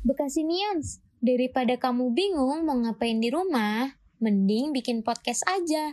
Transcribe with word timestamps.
Bekasinians, 0.00 1.04
daripada 1.20 1.76
kamu 1.76 2.16
bingung 2.16 2.64
mau 2.64 2.72
ngapain 2.72 3.20
di 3.20 3.28
rumah, 3.28 4.00
mending 4.16 4.72
bikin 4.72 5.04
podcast 5.04 5.44
aja. 5.44 5.92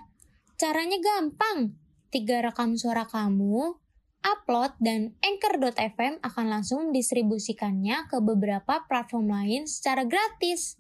Caranya 0.56 0.96
gampang. 1.04 1.76
Tiga 2.08 2.40
rekam 2.40 2.80
suara 2.80 3.04
kamu, 3.04 3.76
upload 4.24 4.80
dan 4.80 5.12
Anchor.fm 5.20 6.24
akan 6.24 6.46
langsung 6.48 6.96
distribusikannya 6.96 8.08
ke 8.08 8.24
beberapa 8.24 8.88
platform 8.88 9.28
lain 9.28 9.68
secara 9.68 10.08
gratis. 10.08 10.80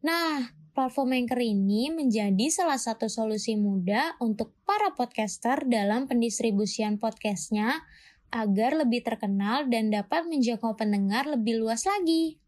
Nah, 0.00 0.48
platform 0.72 1.20
Anchor 1.20 1.44
ini 1.44 1.92
menjadi 1.92 2.48
salah 2.48 2.80
satu 2.80 3.12
solusi 3.12 3.60
mudah 3.60 4.16
untuk 4.24 4.56
para 4.64 4.96
podcaster 4.96 5.68
dalam 5.68 6.08
pendistribusian 6.08 6.96
podcastnya 6.96 7.84
agar 8.32 8.72
lebih 8.72 9.04
terkenal 9.04 9.68
dan 9.68 9.92
dapat 9.92 10.24
menjangkau 10.24 10.80
pendengar 10.80 11.28
lebih 11.28 11.60
luas 11.60 11.84
lagi. 11.84 12.40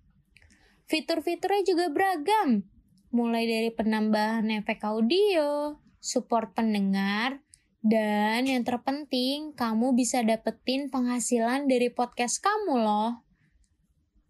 Fitur-fiturnya 0.86 1.66
juga 1.66 1.90
beragam, 1.90 2.62
mulai 3.10 3.42
dari 3.50 3.70
penambahan 3.74 4.46
efek 4.54 4.86
audio, 4.86 5.74
support 5.98 6.54
pendengar, 6.54 7.42
dan 7.86 8.46
yang 8.46 8.66
terpenting, 8.66 9.54
kamu 9.54 9.94
bisa 9.98 10.22
dapetin 10.22 10.91
penghasilan 10.91 11.66
dari 11.66 11.91
podcast 11.91 12.42
kamu 12.42 12.82
loh. 12.82 13.27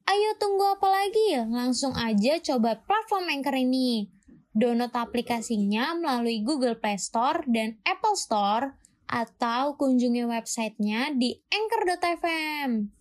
Ayo 0.08 0.30
tunggu 0.40 0.76
apa 0.76 0.88
lagi? 0.88 1.40
Langsung 1.44 1.92
aja 1.92 2.40
coba 2.40 2.84
platform 2.84 3.32
Anchor 3.32 3.56
ini. 3.56 4.12
Download 4.56 4.92
aplikasinya 4.92 5.92
melalui 5.92 6.40
Google 6.40 6.80
Play 6.80 6.96
Store 6.96 7.44
dan 7.44 7.76
Apple 7.84 8.16
Store 8.16 8.76
atau 9.08 9.76
kunjungi 9.76 10.24
websitenya 10.24 11.12
di 11.12 11.36
anchor.fm. 11.52 12.95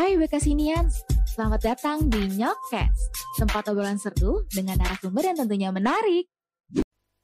Hai 0.00 0.16
Bekasinians, 0.16 1.04
selamat 1.28 1.60
datang 1.60 2.08
di 2.08 2.40
Nyokcast, 2.40 3.36
tempat 3.36 3.68
obrolan 3.68 4.00
seru 4.00 4.48
dengan 4.48 4.80
narasumber 4.80 5.28
yang 5.28 5.44
tentunya 5.44 5.68
menarik. 5.68 6.24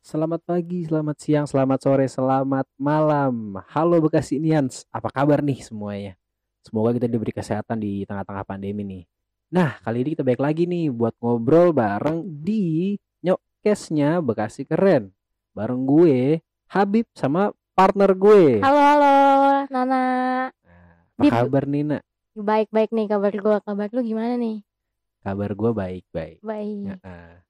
Selamat 0.05 0.45
pagi, 0.45 0.85
selamat 0.85 1.17
siang, 1.17 1.49
selamat 1.49 1.79
sore, 1.81 2.05
selamat 2.05 2.69
malam. 2.77 3.57
Halo 3.73 3.97
Bekasinians, 4.05 4.85
apa 4.93 5.09
kabar 5.09 5.41
nih 5.41 5.65
semuanya? 5.65 6.21
Semoga 6.69 6.93
kita 6.93 7.09
diberi 7.09 7.33
kesehatan 7.33 7.81
di 7.81 8.05
tengah-tengah 8.05 8.45
pandemi 8.45 8.85
nih. 8.85 9.05
Nah, 9.57 9.81
kali 9.81 10.05
ini 10.05 10.13
kita 10.13 10.21
baik 10.21 10.45
lagi 10.45 10.69
nih 10.69 10.93
buat 10.93 11.17
ngobrol 11.17 11.73
bareng 11.73 12.29
di 12.29 12.93
Nyokcastnya 13.25 14.21
Bekasi 14.21 14.69
Keren. 14.69 15.17
Bareng 15.57 15.89
gue, 15.89 16.45
Habib 16.69 17.09
sama 17.17 17.57
partner 17.73 18.13
gue. 18.13 18.61
Halo 18.61 18.81
halo 18.85 19.17
Nana 19.73 20.05
Nah, 20.53 21.25
apa 21.25 21.41
kabar 21.41 21.65
Nina? 21.65 22.05
Baik-baik 22.37 22.91
nih 22.97 23.07
kabar 23.13 23.33
gue 23.45 23.57
Kabar 23.67 23.89
lu 23.95 24.01
gimana 24.09 24.35
nih? 24.45 24.57
Kabar 25.25 25.51
gue 25.61 25.71
baik-baik. 25.81 26.41
Baik 26.41 27.01
Nah, 27.05 27.43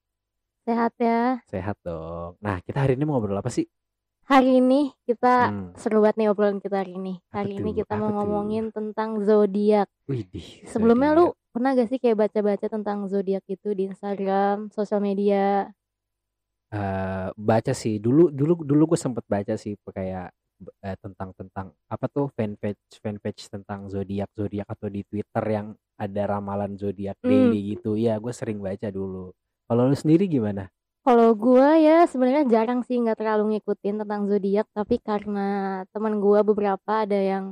Sehat 0.67 0.93
ya 1.01 1.43
sehat 1.51 1.77
dong. 1.87 2.37
Nah, 2.45 2.59
kita 2.67 2.79
hari 2.85 2.93
ini 2.99 3.05
mau 3.07 3.17
ngobrol 3.19 3.39
apa 3.41 3.51
sih? 3.53 3.67
Hari 4.31 4.59
ini 4.61 4.91
kita 5.09 5.35
Hmm, 5.41 5.71
seru 5.81 5.99
banget 6.03 6.17
nih 6.19 6.29
obrolan 6.33 6.59
kita 6.65 6.77
hari 6.83 6.93
ini 7.01 7.15
Apa 7.35 7.47
Hari 7.47 7.53
ini 7.63 7.71
tuh? 7.71 7.77
kita 7.79 7.95
Apa 7.97 8.01
mau 8.01 8.11
tuh? 8.13 8.17
ngomongin 8.17 8.65
tentang 8.77 9.11
zodiak 9.29 9.89
widih. 10.09 10.49
Sebelumnya 10.73 11.11
lu 11.19 11.27
pernah 11.55 11.71
gak 11.79 11.89
sih 11.91 11.99
kayak 12.03 12.19
baca-baca 12.29 12.67
tentang 12.69 12.99
zodiak 13.13 13.45
itu 13.49 13.69
di 13.79 13.83
Instagram, 13.91 14.57
sosial 14.77 15.01
media? 15.05 15.71
eh 16.75 17.27
baca 17.49 17.73
sih 17.83 17.95
dulu 18.05 18.23
dulu 18.39 18.53
dulu 18.71 18.83
gue 18.95 18.99
sempet 19.05 19.25
baca 19.35 19.55
sih 19.63 19.73
kayak 19.97 20.27
eh, 20.85 20.97
tentang 21.01 21.31
tentang 21.37 21.67
apa 21.89 22.07
tuh 22.09 22.27
fanpage 22.37 23.01
fanpage 23.05 23.49
tentang 23.53 23.89
zodiak 23.93 24.31
zodiak 24.37 24.69
atau 24.69 24.89
di 24.89 25.03
Twitter 25.05 25.45
yang 25.47 25.67
ada 25.97 26.23
ramalan 26.29 26.77
zodiak 26.77 27.17
Hmm. 27.25 27.31
daily 27.31 27.77
gitu. 27.77 27.97
Ya 27.97 28.17
gue 28.21 28.33
sering 28.33 28.61
baca 28.61 28.89
dulu. 28.93 29.33
Kalau 29.69 29.83
lu 29.89 29.97
sendiri 29.97 30.25
gimana? 30.29 30.69
Kalau 31.07 31.31
gue 31.39 31.69
ya 31.87 32.03
sebenarnya 32.11 32.45
jarang 32.51 32.81
sih 32.83 32.99
nggak 32.99 33.19
terlalu 33.21 33.45
ngikutin 33.57 34.03
tentang 34.03 34.23
zodiak 34.27 34.67
Tapi 34.75 34.97
karena 34.99 35.47
teman 35.95 36.19
gue 36.19 36.41
beberapa 36.43 36.93
ada 37.07 37.15
yang 37.17 37.45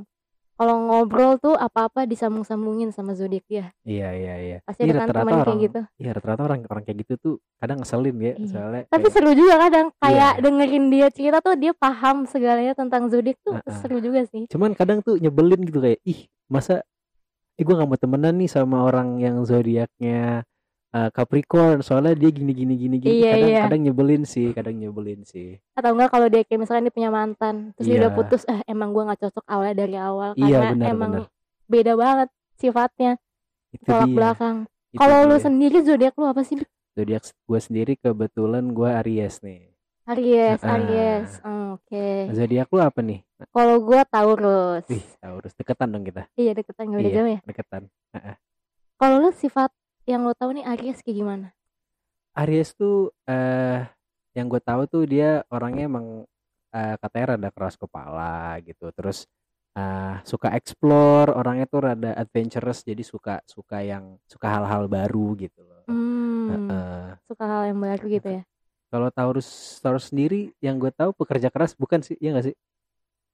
kalau 0.55 0.75
ngobrol 0.81 1.35
tuh 1.35 1.53
apa-apa 1.53 2.03
disambung-sambungin 2.05 2.89
sama 2.89 3.11
zodiak 3.11 3.43
ya 3.45 3.65
iya 3.83 4.09
iya 4.11 4.35
iya 4.37 4.57
Pasti 4.63 4.83
Iya, 4.83 4.95
ada 4.95 4.99
kan 5.03 5.07
teman 5.13 5.33
kayak 5.43 5.59
gitu 5.61 5.81
iya 5.97 6.11
rata-rata 6.11 6.41
orang 6.43 6.59
orang 6.65 6.83
kayak 6.83 6.97
gitu 7.03 7.13
tuh 7.17 7.33
kadang 7.57 7.77
ngeselin 7.79 8.15
ya 8.17 8.33
Iya. 8.33 8.47
soalnya 8.47 8.81
Tapi 8.87 8.99
kayak, 9.01 9.13
seru 9.13 9.31
juga 9.31 9.55
kadang 9.59 9.85
kayak 9.97 10.31
Iya. 10.31 10.41
dengerin 10.41 10.85
dia 10.87 11.07
cerita 11.09 11.37
tuh 11.39 11.55
dia 11.55 11.71
paham 11.71 12.17
segalanya 12.23 12.73
tentang 12.73 13.07
zodiak 13.07 13.35
tuh 13.41 13.53
Heeh. 13.53 13.75
seru 13.79 13.97
juga 13.99 14.23
sih. 14.25 14.47
cuman 14.47 14.71
kadang 14.71 14.99
tuh 14.99 15.15
nyebelin 15.15 15.59
gitu 15.61 15.79
kayak 15.79 15.99
ih 16.01 16.23
masa 16.47 16.81
eh 17.55 17.63
gue 17.63 17.71
gak 17.71 17.85
mau 17.85 17.95
temenan 17.95 18.35
nih 18.35 18.47
sama 18.47 18.83
orang 18.83 19.15
yang 19.17 19.43
zodiaknya 19.43 20.43
eh, 20.95 21.09
Capricorn 21.11 21.79
soalnya 21.79 22.15
dia 22.15 22.31
gini 22.31 22.51
gini 22.51 22.73
gini 22.73 22.95
gini 22.97 23.13
Iya, 23.19 23.31
kadang 23.35 23.51
iya. 23.51 23.61
kadang 23.67 23.81
nyebelin 23.83 24.23
sih 24.23 24.47
kadang 24.51 24.75
nyebelin 24.75 25.21
sih 25.23 25.59
Atau 25.73 25.91
enggak 25.91 26.09
kalau 26.09 26.27
dia 26.27 26.41
kayak 26.41 26.59
misalkan 26.59 26.87
dia 26.87 26.95
punya 26.95 27.11
mantan, 27.11 27.55
terus 27.75 27.85
dia 27.85 27.97
udah 27.99 28.09
Iya. 28.09 28.17
putus, 28.17 28.41
eh 28.47 28.59
emang 28.65 28.89
gua 28.89 29.11
nggak 29.11 29.21
cocok 29.21 29.45
awalnya 29.45 29.75
dari 29.75 29.95
awal 29.95 30.31
Iya, 30.33 30.57
karena 30.57 30.71
benar, 30.71 30.87
emang 30.89 31.11
benar. 31.11 31.23
beda 31.65 31.93
banget 31.93 32.29
sifatnya 32.55 33.11
itu 33.69 33.83
tolak 33.83 34.07
dia 34.07 34.15
belakang. 34.15 34.55
Kalau 34.95 35.17
lu 35.27 35.35
sendiri 35.37 35.77
zodiak 35.83 36.15
lu 36.15 36.25
apa 36.25 36.41
sih? 36.41 36.55
zodiak 36.95 37.27
gue 37.27 37.59
sendiri 37.59 37.99
kebetulan 37.99 38.71
gue 38.71 38.87
Aries 38.87 39.43
nih 39.43 39.67
Aries, 40.07 40.63
Heeh. 40.63 40.71
Aries. 40.71 41.29
Hmm, 41.43 41.75
Oke. 41.75 42.31
zodiak 42.31 42.71
lu 42.71 42.79
apa 42.79 43.03
nih 43.03 43.19
Kalau 43.51 43.83
gua 43.83 44.07
Taurus. 44.07 44.87
Wih, 44.87 45.03
Taurus 45.19 45.51
deketan 45.51 45.91
dong 45.91 46.07
kita. 46.07 46.23
Iya 46.33 46.55
deketan 46.55 46.87
gak 46.87 46.95
beda 46.95 47.09
Iya. 47.09 47.17
jauh 47.19 47.29
ya. 47.29 47.39
Deketan. 47.43 47.83
Kalau 48.95 49.15
lu 49.19 49.29
sifat 49.33 49.75
yang 50.05 50.21
lu 50.25 50.33
tahu 50.37 50.53
nih 50.53 50.65
Aries 50.65 51.01
kayak 51.01 51.17
gimana? 51.17 51.47
Aries 52.37 52.77
tuh 52.77 53.09
eh 53.25 53.81
yang 54.37 54.47
gue 54.51 54.61
tahu 54.61 54.85
tuh 54.85 55.03
dia 55.07 55.41
orangnya 55.49 55.87
emang 55.89 56.27
eh, 56.75 56.95
katanya 56.99 57.25
rada 57.35 57.49
keras 57.49 57.75
kepala 57.79 58.59
gitu. 58.61 58.91
Terus 58.93 59.25
eh 59.75 60.15
suka 60.23 60.55
explore, 60.55 61.33
orangnya 61.35 61.65
tuh 61.67 61.81
rada 61.83 62.11
adventurous 62.15 62.85
jadi 62.85 63.03
suka 63.03 63.41
suka 63.49 63.81
yang 63.83 64.15
suka 64.29 64.47
hal-hal 64.47 64.85
baru 64.87 65.35
gitu 65.35 65.65
loh. 65.65 65.83
Hmm, 65.89 66.49
Heeh. 66.53 67.05
suka 67.25 67.43
hal 67.43 67.61
yang 67.73 67.79
baru 67.81 68.05
gitu 68.05 68.29
ya. 68.39 68.43
Kalau 68.93 69.09
Taurus 69.11 69.49
Taurus 69.81 70.13
sendiri 70.13 70.53
yang 70.61 70.77
gue 70.79 70.93
tahu 70.93 71.11
pekerja 71.17 71.49
keras 71.49 71.73
bukan 71.75 71.99
sih? 72.05 72.15
Iya 72.21 72.39
gak 72.39 72.45
sih? 72.51 72.55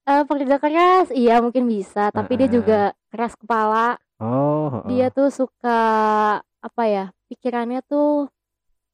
Eh 0.02 0.24
pekerja 0.26 0.58
keras, 0.58 1.14
iya 1.14 1.38
mungkin 1.46 1.70
bisa, 1.70 2.10
tapi 2.10 2.34
dia 2.34 2.50
juga 2.50 2.80
keras 3.14 3.38
kepala. 3.38 4.02
Oh, 4.18 4.70
heeh. 4.74 4.90
Dia 4.98 5.08
tuh 5.14 5.30
suka 5.30 5.78
apa 6.62 6.84
ya? 6.86 7.06
Pikirannya 7.28 7.82
tuh 7.84 8.30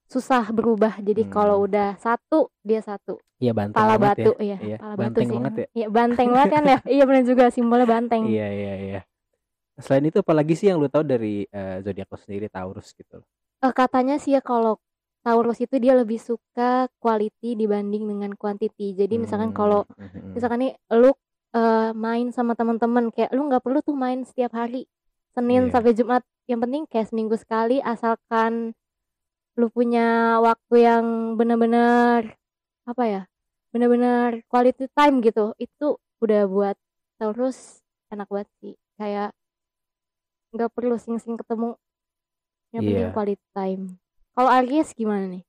susah 0.07 0.50
berubah. 0.50 1.00
Jadi 1.00 1.28
kalau 1.28 1.59
Hmm. 1.59 1.66
udah 1.67 1.89
satu, 2.00 2.47
dia 2.63 2.79
satu. 2.79 3.19
Iya 3.38 3.53
banteng 3.53 3.78
Pala 3.78 3.95
batu, 3.95 4.31
ya. 4.39 4.55
iya. 4.55 4.57
Iya, 4.57 4.78
Pala 4.79 4.94
batu 4.95 5.03
banteng 5.03 5.28
sih. 5.28 5.35
banget 5.35 5.53
ya. 5.53 5.67
Iya, 5.75 5.88
banteng 5.91 6.27
banget 6.31 6.50
kan 6.50 6.63
ya. 6.66 6.77
Iya 6.95 7.03
benar 7.06 7.23
juga 7.23 7.44
simbolnya 7.51 7.85
banteng. 7.85 8.23
Iya 8.25 8.47
iya 8.50 8.73
iya. 8.81 9.01
Selain 9.77 10.01
itu 10.03 10.17
apalagi 10.17 10.57
sih 10.57 10.67
yang 10.67 10.81
lu 10.81 10.89
tahu 10.89 11.06
dari 11.06 11.45
eh, 11.45 11.77
zodiak 11.79 12.07
lu 12.07 12.17
sendiri 12.17 12.47
Taurus 12.50 12.95
gitu 12.95 13.22
loh. 13.22 13.27
Eh, 13.61 13.73
katanya 13.75 14.17
sih 14.17 14.33
ya 14.33 14.41
kalau 14.41 14.81
Taurus 15.22 15.59
itu 15.59 15.75
dia 15.77 15.94
lebih 15.94 16.17
suka 16.17 16.88
quality 16.97 17.53
dibanding 17.53 18.07
dengan 18.07 18.31
quantity. 18.33 18.95
Jadi 18.95 19.19
misalkan 19.19 19.51
kalau 19.51 19.83
Hmm, 19.91 20.07
hmm, 20.07 20.09
hmm. 20.17 20.31
misalkan 20.33 20.59
nih 20.63 20.73
lu 20.95 21.11
eh, 21.53 21.91
main 21.94 22.31
sama 22.31 22.56
teman-teman 22.56 23.11
kayak 23.11 23.29
lu 23.31 23.45
nggak 23.45 23.61
perlu 23.61 23.79
tuh 23.81 23.94
main 23.94 24.23
setiap 24.23 24.56
hari 24.56 24.88
Senin 25.37 25.69
Iya. 25.69 25.73
sampai 25.77 25.93
Jumat 25.93 26.25
yang 26.49 26.57
penting 26.65 26.89
kayak 26.89 27.13
seminggu 27.13 27.37
sekali 27.37 27.77
asalkan 27.77 28.73
lu 29.53 29.69
punya 29.69 30.41
waktu 30.41 30.75
yang 30.81 31.05
benar-benar 31.37 32.33
apa 32.89 33.03
ya 33.05 33.21
benar-benar 33.69 34.41
quality 34.49 34.89
time 34.97 35.21
gitu 35.21 35.53
itu 35.61 36.01
udah 36.25 36.49
buat 36.49 36.73
Taurus 37.21 37.85
enak 38.09 38.25
banget 38.33 38.49
sih 38.57 38.73
kayak 38.97 39.29
nggak 40.57 40.73
perlu 40.73 40.97
sing-sing 40.97 41.38
ketemu 41.38 41.77
yang 42.73 42.81
penting 42.81 43.06
Iya. 43.06 43.13
quality 43.13 43.45
time 43.53 43.83
kalau 44.33 44.50
Aries 44.50 44.89
gimana 44.97 45.25
nih 45.29 45.44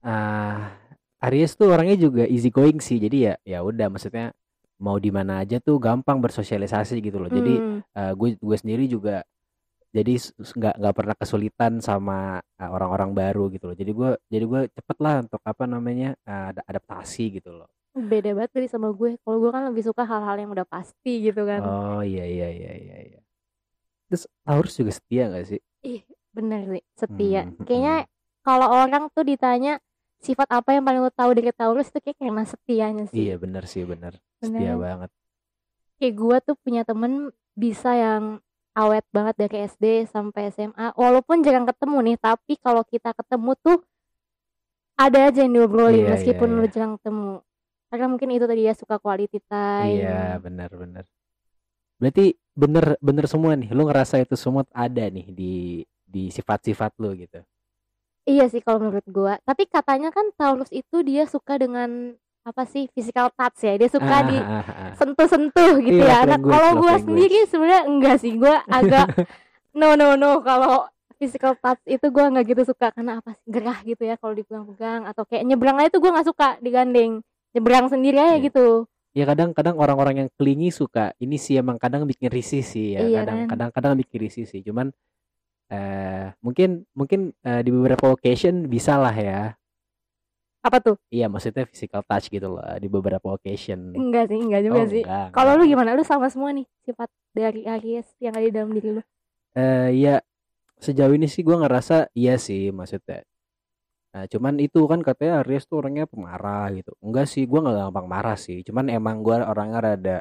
Ah, 0.00 0.72
Aries 1.20 1.52
tuh 1.60 1.68
orangnya 1.76 1.92
juga 2.00 2.24
easy 2.24 2.48
going 2.48 2.80
sih. 2.80 2.96
Jadi 2.96 3.28
ya 3.28 3.34
ya 3.44 3.60
udah 3.60 3.92
maksudnya 3.92 4.32
mau 4.80 4.96
di 5.00 5.10
mana 5.12 5.32
aja 5.44 5.56
tuh 5.62 5.76
gampang 5.80 6.18
bersosialisasi 6.24 6.94
gitu 7.06 7.18
loh. 7.22 7.30
Jadi 7.32 7.60
Hmm, 7.60 7.82
eh, 7.98 8.12
gue 8.18 8.28
gue 8.40 8.56
sendiri 8.62 8.84
juga 8.90 9.22
jadi 9.96 10.12
nggak 10.58 10.74
nggak 10.80 10.94
pernah 10.98 11.16
kesulitan 11.18 11.72
sama 11.82 12.40
eh, 12.60 12.70
orang-orang 12.70 13.10
baru 13.16 13.44
gitu 13.54 13.64
loh. 13.72 13.76
Jadi 13.78 13.92
gue 13.94 14.10
jadi 14.32 14.44
gue 14.46 14.60
cepet 14.76 14.98
lah 15.04 15.14
untuk 15.24 15.42
apa 15.44 15.64
namanya 15.70 16.08
ada 16.26 16.62
adaptasi 16.70 17.24
gitu 17.40 17.50
loh. 17.58 17.68
beda 18.10 18.30
banget 18.36 18.50
tadi 18.54 18.66
sama 18.72 18.88
gue 18.98 19.10
kalau 19.22 19.36
gue 19.42 19.50
kan 19.54 19.62
lebih 19.68 19.82
suka 19.88 20.02
hal-hal 20.10 20.36
yang 20.42 20.50
udah 20.54 20.66
pasti 20.74 21.12
gitu 21.26 21.42
kan 21.50 21.62
Oh 21.66 22.00
iya 22.10 22.24
iya 22.34 22.46
iya 22.58 22.70
iya 22.82 22.96
iya. 23.06 23.18
Terus 24.08 24.24
Taurus 24.46 24.74
juga 24.80 24.92
setia 24.98 25.24
gak 25.34 25.46
sih? 25.50 25.60
Ih, 25.84 26.02
bener 26.36 26.60
sih, 26.72 26.82
setia. 27.00 27.42
Hmm, 27.42 27.56
Kayaknya 27.66 27.96
kalau 28.46 28.68
orang 28.80 29.02
tuh 29.14 29.24
ditanya 29.30 29.72
sifat 30.26 30.48
apa 30.58 30.70
yang 30.76 30.84
paling 30.86 31.00
lo 31.04 31.12
tahu 31.12 31.30
dari 31.36 31.52
Taurus 31.56 31.88
itu 31.90 31.98
kayak 32.04 32.18
karena 32.20 32.44
setianya 32.52 33.04
sih. 33.14 33.26
Iya 33.26 33.34
bener 33.42 33.64
sih 33.72 33.82
bener. 33.90 34.14
Setia 34.40 34.74
Bener. 34.74 34.76
banget. 34.80 35.10
Kayak 36.00 36.14
gue 36.16 36.36
tuh 36.48 36.56
punya 36.64 36.82
temen 36.82 37.28
bisa 37.52 37.92
yang 37.92 38.40
awet 38.72 39.04
banget 39.12 39.34
dari 39.36 39.56
SD 39.68 40.08
sampai 40.08 40.48
SMA 40.54 40.94
walaupun 40.96 41.42
jarang 41.42 41.66
ketemu 41.66 41.96
nih 42.06 42.16
tapi 42.22 42.54
kalau 42.62 42.86
kita 42.86 43.10
ketemu 43.12 43.52
tuh 43.58 43.78
ada 44.94 45.28
aja 45.28 45.42
yang 45.42 45.52
diobrolin 45.58 46.06
Iya, 46.06 46.10
meskipun 46.16 46.48
iya, 46.48 46.56
lu 46.56 46.64
iya. 46.64 46.70
jarang 46.72 46.92
ketemu 46.96 47.32
karena 47.90 48.06
mungkin 48.06 48.28
itu 48.30 48.46
tadi 48.46 48.62
ya 48.64 48.74
suka 48.78 48.96
quality 49.02 49.38
time 49.50 49.98
Iya, 50.06 50.38
benar 50.38 50.70
benar. 50.70 51.04
Berarti 52.00 52.32
bener 52.56 52.96
bener 53.02 53.26
semua 53.28 53.52
nih. 53.58 53.68
Lu 53.76 53.84
ngerasa 53.84 54.22
itu 54.24 54.32
semua 54.38 54.64
ada 54.72 55.04
nih 55.10 55.26
di 55.34 55.54
di 56.06 56.32
sifat-sifat 56.32 56.96
lu 56.96 57.12
gitu. 57.18 57.44
Iya 58.24 58.48
sih 58.48 58.62
kalau 58.64 58.80
menurut 58.80 59.04
gua. 59.10 59.36
Tapi 59.44 59.68
katanya 59.68 60.08
kan 60.14 60.32
Taurus 60.38 60.70
itu 60.72 61.02
dia 61.04 61.26
suka 61.28 61.60
dengan 61.60 62.16
apa 62.40 62.62
sih 62.64 62.88
physical 62.90 63.28
touch 63.30 63.60
ya. 63.60 63.76
Dia 63.76 63.88
suka 63.88 64.10
Ah, 64.10 64.22
di 64.22 64.36
ah, 64.36 64.62
ah, 64.62 64.92
sentuh-sentuh 64.94 65.72
gitu 65.80 66.00
Iya, 66.00 66.24
ya. 66.24 66.28
Nah, 66.28 66.38
kalau 66.38 66.68
language. 66.74 67.04
sendiri 67.04 67.38
sebenarnya 67.46 67.82
enggak 67.84 68.16
sih. 68.18 68.32
Gua 68.34 68.64
agak 68.64 69.06
no 69.78 69.94
no 69.94 70.14
no 70.14 70.40
kalau 70.40 70.88
physical 71.16 71.52
touch 71.54 71.78
itu 71.84 72.06
gua 72.08 72.32
nggak 72.32 72.44
gitu 72.48 72.62
suka 72.66 72.90
karena 72.90 73.20
apa 73.20 73.36
sih 73.36 73.46
gerah 73.46 73.78
gitu 73.84 74.02
ya 74.02 74.16
kalau 74.16 74.32
dipegang-pegang 74.32 75.04
atau 75.04 75.22
kayak 75.24 75.44
nyebrang 75.44 75.76
aja 75.78 75.92
tuh 75.92 76.00
gua 76.00 76.10
nggak 76.16 76.28
suka 76.28 76.48
digandeng. 76.58 77.20
Nyebrang 77.50 77.86
sendiri 77.86 78.16
aja 78.16 78.36
Iya. 78.36 78.46
gitu. 78.46 78.66
Ya 79.10 79.26
kadang-kadang 79.26 79.74
orang-orang 79.74 80.14
yang 80.22 80.28
kelingi 80.38 80.70
suka 80.70 81.10
ini 81.18 81.34
sih 81.34 81.58
emang 81.58 81.76
kadang 81.76 82.06
bikin 82.06 82.30
risih 82.30 82.62
sih 82.62 82.94
ya. 82.94 83.02
Iya 83.02 83.18
Kadang 83.26 83.36
kan? 83.36 83.48
kadang-kadang 83.52 83.92
bikin 83.98 84.18
risih 84.22 84.46
sih. 84.46 84.62
Cuman 84.62 84.94
eh 85.70 86.34
mungkin 86.42 86.82
mungkin 86.94 87.30
eh, 87.42 87.62
di 87.62 87.70
beberapa 87.70 88.10
occasion 88.10 88.66
bisa 88.66 88.98
lah 88.98 89.14
ya. 89.14 89.54
Apa 90.60 90.76
tuh? 90.84 90.96
Iya, 91.08 91.32
maksudnya 91.32 91.64
physical 91.64 92.04
touch 92.04 92.28
gitu 92.28 92.52
loh 92.52 92.60
di 92.76 92.88
beberapa 92.92 93.32
occasion. 93.32 93.96
Enggak 93.96 94.28
sih, 94.28 94.40
enggak 94.44 94.62
juga 94.68 94.80
Oh, 94.84 94.88
sih. 94.88 95.02
Kalau 95.32 95.52
lu 95.56 95.64
gimana? 95.64 95.96
Lu 95.96 96.04
sama 96.04 96.28
semua 96.28 96.52
nih 96.52 96.68
sifat 96.84 97.08
dari 97.32 97.64
Aries 97.64 98.04
yang 98.20 98.36
ada 98.36 98.44
di 98.44 98.52
dalam 98.52 98.70
diri 98.76 99.00
lu. 99.00 99.02
Eh 99.56 99.88
ya 100.04 100.20
sejauh 100.78 101.16
ini 101.16 101.26
sih 101.26 101.40
gua 101.40 101.64
ngerasa 101.64 102.12
iya 102.12 102.36
sih 102.36 102.68
maksudnya. 102.70 103.24
Nah, 104.12 104.26
cuman 104.28 104.60
itu 104.60 104.84
kan 104.84 105.00
katanya 105.00 105.40
Aries 105.40 105.64
tuh 105.64 105.80
orangnya 105.80 106.04
pemarah 106.04 106.68
gitu. 106.76 106.92
Enggak 107.00 107.26
sih, 107.32 107.48
gua 107.48 107.64
nggak 107.64 107.76
gampang 107.88 108.06
marah 108.10 108.36
sih. 108.36 108.60
Cuman 108.60 108.92
emang 108.92 109.24
gua 109.24 109.48
orangnya 109.48 109.78
rada 109.80 110.16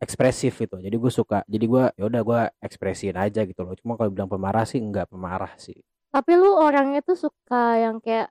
ekspresif 0.00 0.56
gitu. 0.62 0.78
Jadi 0.80 0.96
gue 0.96 1.12
suka. 1.12 1.44
Jadi 1.44 1.64
gua 1.66 1.90
ya 1.98 2.06
udah 2.08 2.22
gua 2.24 2.40
ekspresin 2.62 3.18
aja 3.18 3.44
gitu 3.44 3.60
loh. 3.66 3.74
Cuma 3.76 3.98
kalau 3.98 4.14
bilang 4.14 4.30
pemarah 4.30 4.64
sih 4.64 4.78
enggak 4.80 5.10
pemarah 5.10 5.52
sih. 5.58 5.76
Tapi 6.10 6.32
lu 6.38 6.54
orangnya 6.54 7.02
tuh 7.02 7.18
suka 7.18 7.76
yang 7.82 7.98
kayak 8.00 8.30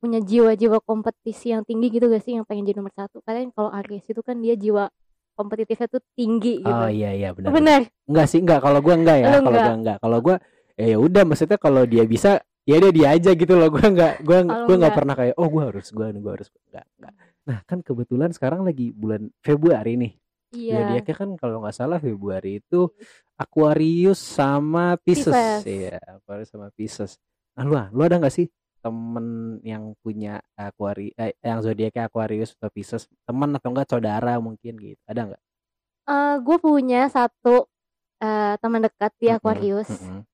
punya 0.00 0.18
jiwa-jiwa 0.24 0.80
kompetisi 0.82 1.52
yang 1.52 1.62
tinggi 1.68 1.92
gitu 1.92 2.08
gak 2.08 2.24
sih 2.24 2.34
yang 2.40 2.48
pengen 2.48 2.64
jadi 2.64 2.80
nomor 2.80 2.96
satu? 2.96 3.20
Karena 3.20 3.52
kalau 3.52 3.70
Aries 3.70 4.08
itu 4.08 4.24
kan 4.24 4.40
dia 4.40 4.56
jiwa 4.56 4.88
kompetitifnya 5.36 5.88
tuh 5.88 6.02
tinggi 6.12 6.60
gitu. 6.60 6.72
Oh 6.72 6.88
iya 6.88 7.16
iya 7.16 7.32
benar. 7.32 7.52
Bener. 7.52 7.80
Enggak 8.04 8.26
sih, 8.28 8.40
enggak 8.44 8.60
kalau 8.60 8.80
gua 8.84 8.94
enggak 8.96 9.16
ya. 9.20 9.26
Kalau 9.40 9.50
gua 9.56 9.76
enggak. 9.76 9.96
Kalau 10.00 10.18
gua 10.20 10.36
ya 10.76 10.96
udah 10.96 11.22
maksudnya 11.28 11.58
kalau 11.60 11.82
dia 11.84 12.04
bisa 12.04 12.40
ya 12.64 12.76
dia 12.76 12.92
dia 12.92 13.08
aja 13.16 13.30
gitu 13.32 13.52
loh. 13.56 13.68
Gua 13.72 13.86
enggak 13.88 14.20
gua 14.20 14.38
Kalau 14.44 14.64
gua 14.68 14.76
enggak 14.76 14.94
pernah 14.96 15.14
kayak 15.16 15.34
oh 15.40 15.48
gua 15.48 15.62
harus 15.72 15.86
gua 15.92 16.06
gua 16.12 16.32
harus 16.36 16.48
enggak 16.68 16.84
enggak. 17.00 17.14
Nah, 17.40 17.58
kan 17.64 17.78
kebetulan 17.80 18.30
sekarang 18.36 18.60
lagi 18.68 18.92
bulan 18.92 19.32
Februari 19.40 19.96
nih. 19.96 20.12
Iya. 20.50 20.74
Zodiaknya 20.82 21.14
kan 21.14 21.28
kalau 21.38 21.56
nggak 21.62 21.76
salah 21.78 21.98
Februari 22.02 22.58
itu 22.58 22.90
Aquarius 23.38 24.20
sama 24.20 24.98
Pisces. 25.00 25.30
Pisces. 25.30 25.62
Iya, 25.64 25.96
Aquarius 26.20 26.50
sama 26.52 26.68
Pisces. 26.74 27.16
Nah, 27.56 27.64
lu, 27.64 27.74
lu 27.96 28.02
ada 28.04 28.18
nggak 28.20 28.34
sih 28.34 28.46
temen 28.80 29.56
yang 29.64 29.92
punya 30.04 30.40
Aquarius 30.56 31.14
eh, 31.20 31.36
yang 31.44 31.60
zodiaknya 31.60 32.08
Aquarius 32.08 32.56
atau 32.58 32.72
Pisces? 32.72 33.06
Teman 33.28 33.52
atau 33.56 33.70
enggak 33.72 33.88
saudara 33.88 34.36
mungkin 34.40 34.76
gitu. 34.80 35.00
Ada 35.06 35.30
nggak? 35.30 35.42
Eh, 36.10 36.34
gue 36.42 36.56
punya 36.58 37.06
satu 37.12 37.68
eh, 38.20 38.54
teman 38.58 38.84
dekat 38.84 39.12
di 39.20 39.28
Aquarius. 39.30 39.88
mm-mm. 39.88 40.24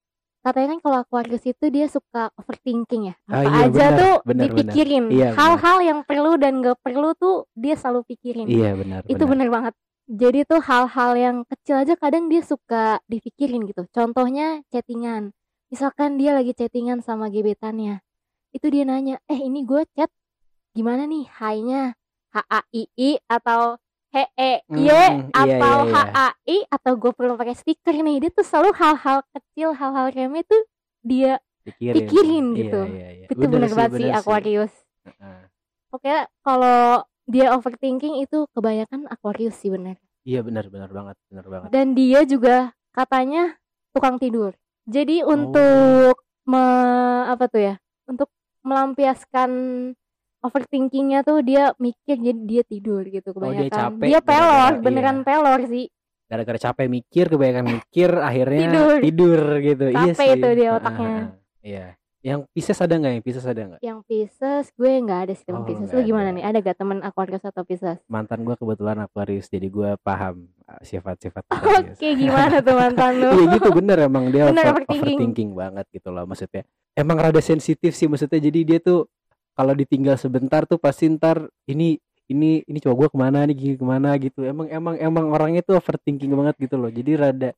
Katanya 0.46 0.78
kan 0.78 0.80
kalau 0.80 0.98
Aquarius 1.02 1.42
itu 1.42 1.64
dia 1.74 1.90
suka 1.90 2.30
overthinking 2.38 3.10
ya. 3.10 3.14
Ah, 3.26 3.42
Apa 3.42 3.50
iya, 3.50 3.58
aja 3.66 3.70
benar, 3.74 3.98
tuh 3.98 4.14
benar. 4.22 4.44
dipikirin. 4.46 5.04
Iya. 5.10 5.28
Hal-hal 5.34 5.78
yang 5.82 6.00
perlu 6.06 6.38
dan 6.38 6.62
gak 6.62 6.78
perlu 6.86 7.18
tuh 7.18 7.50
dia 7.58 7.74
selalu 7.74 8.06
pikirin. 8.14 8.46
Iya 8.46 8.78
benar. 8.78 9.00
itu 9.10 9.18
benar. 9.26 9.30
bener 9.34 9.48
banget 9.50 9.74
jadi 10.06 10.46
tuh 10.46 10.62
hal-hal 10.62 11.12
yang 11.18 11.36
kecil 11.50 11.82
aja 11.82 11.98
kadang 11.98 12.30
dia 12.30 12.40
suka 12.46 13.02
dipikirin 13.10 13.66
gitu 13.66 13.90
contohnya 13.90 14.62
chattingan 14.70 15.34
misalkan 15.66 16.14
dia 16.14 16.30
lagi 16.30 16.54
chattingan 16.54 17.02
sama 17.02 17.26
gebetannya 17.26 18.05
itu 18.56 18.66
dia 18.66 18.82
nanya 18.82 19.20
eh 19.26 19.36
ini 19.38 19.62
gue 19.62 19.84
chat 19.92 20.08
gimana 20.72 21.04
nih 21.04 21.28
hai-nya 21.36 21.92
H 22.32 22.36
A 22.42 22.60
I 22.72 22.82
I 22.96 23.10
atau 23.28 23.76
he 24.10 24.24
e 24.32 24.52
Hmm, 24.64 24.80
y 24.80 24.88
iya, 24.88 25.00
atau 25.30 25.76
iya, 25.84 25.92
H 25.92 25.96
iya. 25.96 26.04
A 26.16 26.28
I 26.48 26.58
atau 26.66 26.92
gue 26.96 27.12
perlu 27.12 27.36
pakai 27.36 27.52
stiker 27.52 27.92
nih 27.92 28.16
dia 28.18 28.30
tuh 28.32 28.42
selalu 28.42 28.72
hal-hal 28.74 29.20
kecil 29.30 29.72
hal-hal 29.72 30.08
remeh 30.08 30.40
tuh 30.42 30.62
dia 31.00 31.36
Pikirin. 31.66 31.94
pikirin 31.98 32.46
Iya, 32.46 32.58
gitu. 32.62 32.80
Iya, 32.88 33.08
iya. 33.12 33.26
itu 33.28 33.44
bener 33.44 33.70
banget 33.70 33.92
sih 33.98 34.08
Aquarius 34.08 34.74
Heeh. 35.04 35.38
pokoknya 35.90 36.20
kalau 36.40 36.80
dia 37.26 37.46
overthinking 37.52 38.22
itu 38.22 38.46
kebanyakan 38.54 39.10
Aquarius 39.10 39.58
sih 39.58 39.68
bener 39.68 39.98
Iya 40.22 40.42
benar 40.42 40.66
benar 40.66 40.90
banget, 40.90 41.14
benar 41.30 41.46
banget. 41.46 41.68
dan 41.70 41.94
dia 41.94 42.26
juga 42.26 42.74
katanya 42.90 43.54
tukang 43.94 44.18
tidur. 44.18 44.58
Jadi 44.82 45.22
Oh. 45.22 45.30
untuk 45.34 46.18
me, 46.42 46.62
apa 47.26 47.46
tuh 47.46 47.62
ya? 47.62 47.74
Melampiaskan 48.66 49.50
overthinkingnya 50.40 51.22
tuh 51.22 51.40
dia 51.40 51.70
mikir 51.76 52.16
jadi 52.16 52.40
dia 52.40 52.62
tidur 52.62 53.02
gitu 53.04 53.30
Oh, 53.32 53.46
dia 53.46 53.66
kebanyakan. 53.66 53.70
capek 53.72 54.04
dia 54.04 54.20
pelor, 54.20 54.42
gara-gara- 54.44 54.82
beneran 54.82 55.16
iya. 55.16 55.24
pelor 55.24 55.60
sih. 55.66 55.86
Gara-gara 56.26 56.58
capek 56.60 56.86
mikir, 56.88 57.24
kebanyakan 57.28 57.66
mikir, 57.72 58.10
akhirnya 58.28 58.60
Tidur. 58.64 58.94
tidur, 59.00 59.40
gitu. 59.60 59.84
iya 59.88 60.10
Capek 60.10 60.18
sih. 60.20 60.34
itu 60.36 60.48
dia 60.52 60.64
Heeh, 60.64 60.76
otaknya. 60.76 61.06
heeh. 61.08 61.26
Iya. 61.62 61.86
Yang 62.18 62.40
Pisces 62.50 62.78
ada 62.80 62.94
nggak? 62.96 63.12
Yang 63.12 63.24
Pisces 63.24 63.46
ada 63.46 63.60
nggak? 63.64 63.80
Yang 63.80 63.98
Pisces 64.04 64.66
gue 64.72 64.90
nggak 64.98 65.20
ada 65.20 65.32
sih 65.32 65.44
temen 65.44 65.60
Oh, 65.60 65.64
Pisces. 65.64 65.88
Lu 65.88 66.00
gimana 66.02 66.24
ada. 66.24 66.34
nih? 66.34 66.42
Ada 66.44 66.58
gak 66.60 66.76
temen 66.76 66.98
Aquarius 67.00 67.44
atau 67.44 67.62
Pisces? 67.62 67.98
mantan 68.06 68.42
gue 68.42 68.54
kebetulan 68.56 68.98
Aquarius 68.98 69.46
jadi 69.46 69.66
gue 69.68 69.90
paham 69.96 70.34
uh, 70.64 70.80
sifat-sifat 70.80 71.46
Oke, 71.52 71.54
Aquarius. 71.86 71.98
gimana 72.02 72.58
tuh 72.60 72.74
mantan 72.74 73.12
lu? 73.16 73.30
Iya 73.32 73.46
gitu 73.52 73.68
bener 73.72 73.98
emang 74.00 74.24
dia 74.28 74.42
Bener, 74.44 74.58
over- 74.64 74.82
overthinking. 74.84 75.06
overthinking 75.14 75.50
banget 75.54 75.86
gitu 75.88 76.08
loh 76.10 76.24
maksudnya. 76.24 76.66
Emang 76.96 77.20
rada 77.20 77.44
sensitif 77.44 77.92
sih 77.92 78.08
maksudnya 78.08 78.40
jadi 78.40 78.60
dia 78.64 78.78
tuh 78.80 79.04
kalau 79.52 79.76
ditinggal 79.76 80.16
sebentar 80.16 80.64
tuh 80.64 80.80
pasti 80.80 81.08
ntar 81.12 81.44
ini 81.68 82.00
ini 82.32 82.64
ini 82.64 82.78
coba 82.80 82.94
gue 83.04 83.08
ke 83.12 83.18
mana 83.20 83.38
nih 83.46 83.56
gini 83.56 83.74
ke 83.76 83.86
mana 83.86 84.16
gitu. 84.18 84.40
Emang 84.42 84.66
emang 84.72 84.96
emang 84.98 85.26
orangnya 85.30 85.60
tuh 85.62 85.76
overthinking 85.78 86.32
banget 86.32 86.56
gitu 86.58 86.76
loh. 86.80 86.88
Jadi 86.90 87.12
rada 87.20 87.50
eh, 87.52 87.54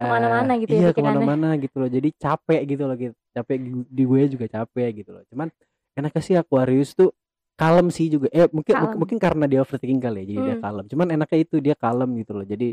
Ke 0.00 0.04
mana-mana 0.08 0.52
gitu 0.58 0.72
ya 0.72 0.78
iya 0.80 0.88
pikirannya. 0.90 0.96
ke 0.96 1.02
mana-mana 1.04 1.48
gitu 1.60 1.76
loh. 1.78 1.90
Jadi 1.92 2.08
capek 2.16 2.60
gitu 2.66 2.82
loh 2.88 2.96
gitu. 2.96 3.14
Capek 3.36 3.56
di, 3.88 4.02
gue 4.08 4.22
juga 4.32 4.46
capek 4.50 4.88
gitu 5.04 5.10
loh. 5.14 5.22
Cuman 5.30 5.48
enaknya 5.94 6.22
sih 6.24 6.36
Aquarius 6.40 6.96
tuh 6.96 7.12
kalem 7.60 7.88
sih 7.92 8.08
juga. 8.08 8.26
Eh 8.32 8.48
mungkin 8.50 8.74
Kalem. 8.74 8.96
mungkin 8.98 9.18
karena 9.20 9.44
dia 9.46 9.60
overthinking 9.62 10.00
kali 10.02 10.18
ya. 10.24 10.26
Jadi 10.32 10.40
dia 10.42 10.56
Hmm. 10.58 10.64
kalem. 10.64 10.84
Cuman 10.88 11.06
enaknya 11.12 11.38
itu 11.44 11.56
dia 11.60 11.74
kalem 11.76 12.10
gitu 12.20 12.32
loh. 12.36 12.46
Jadi 12.48 12.68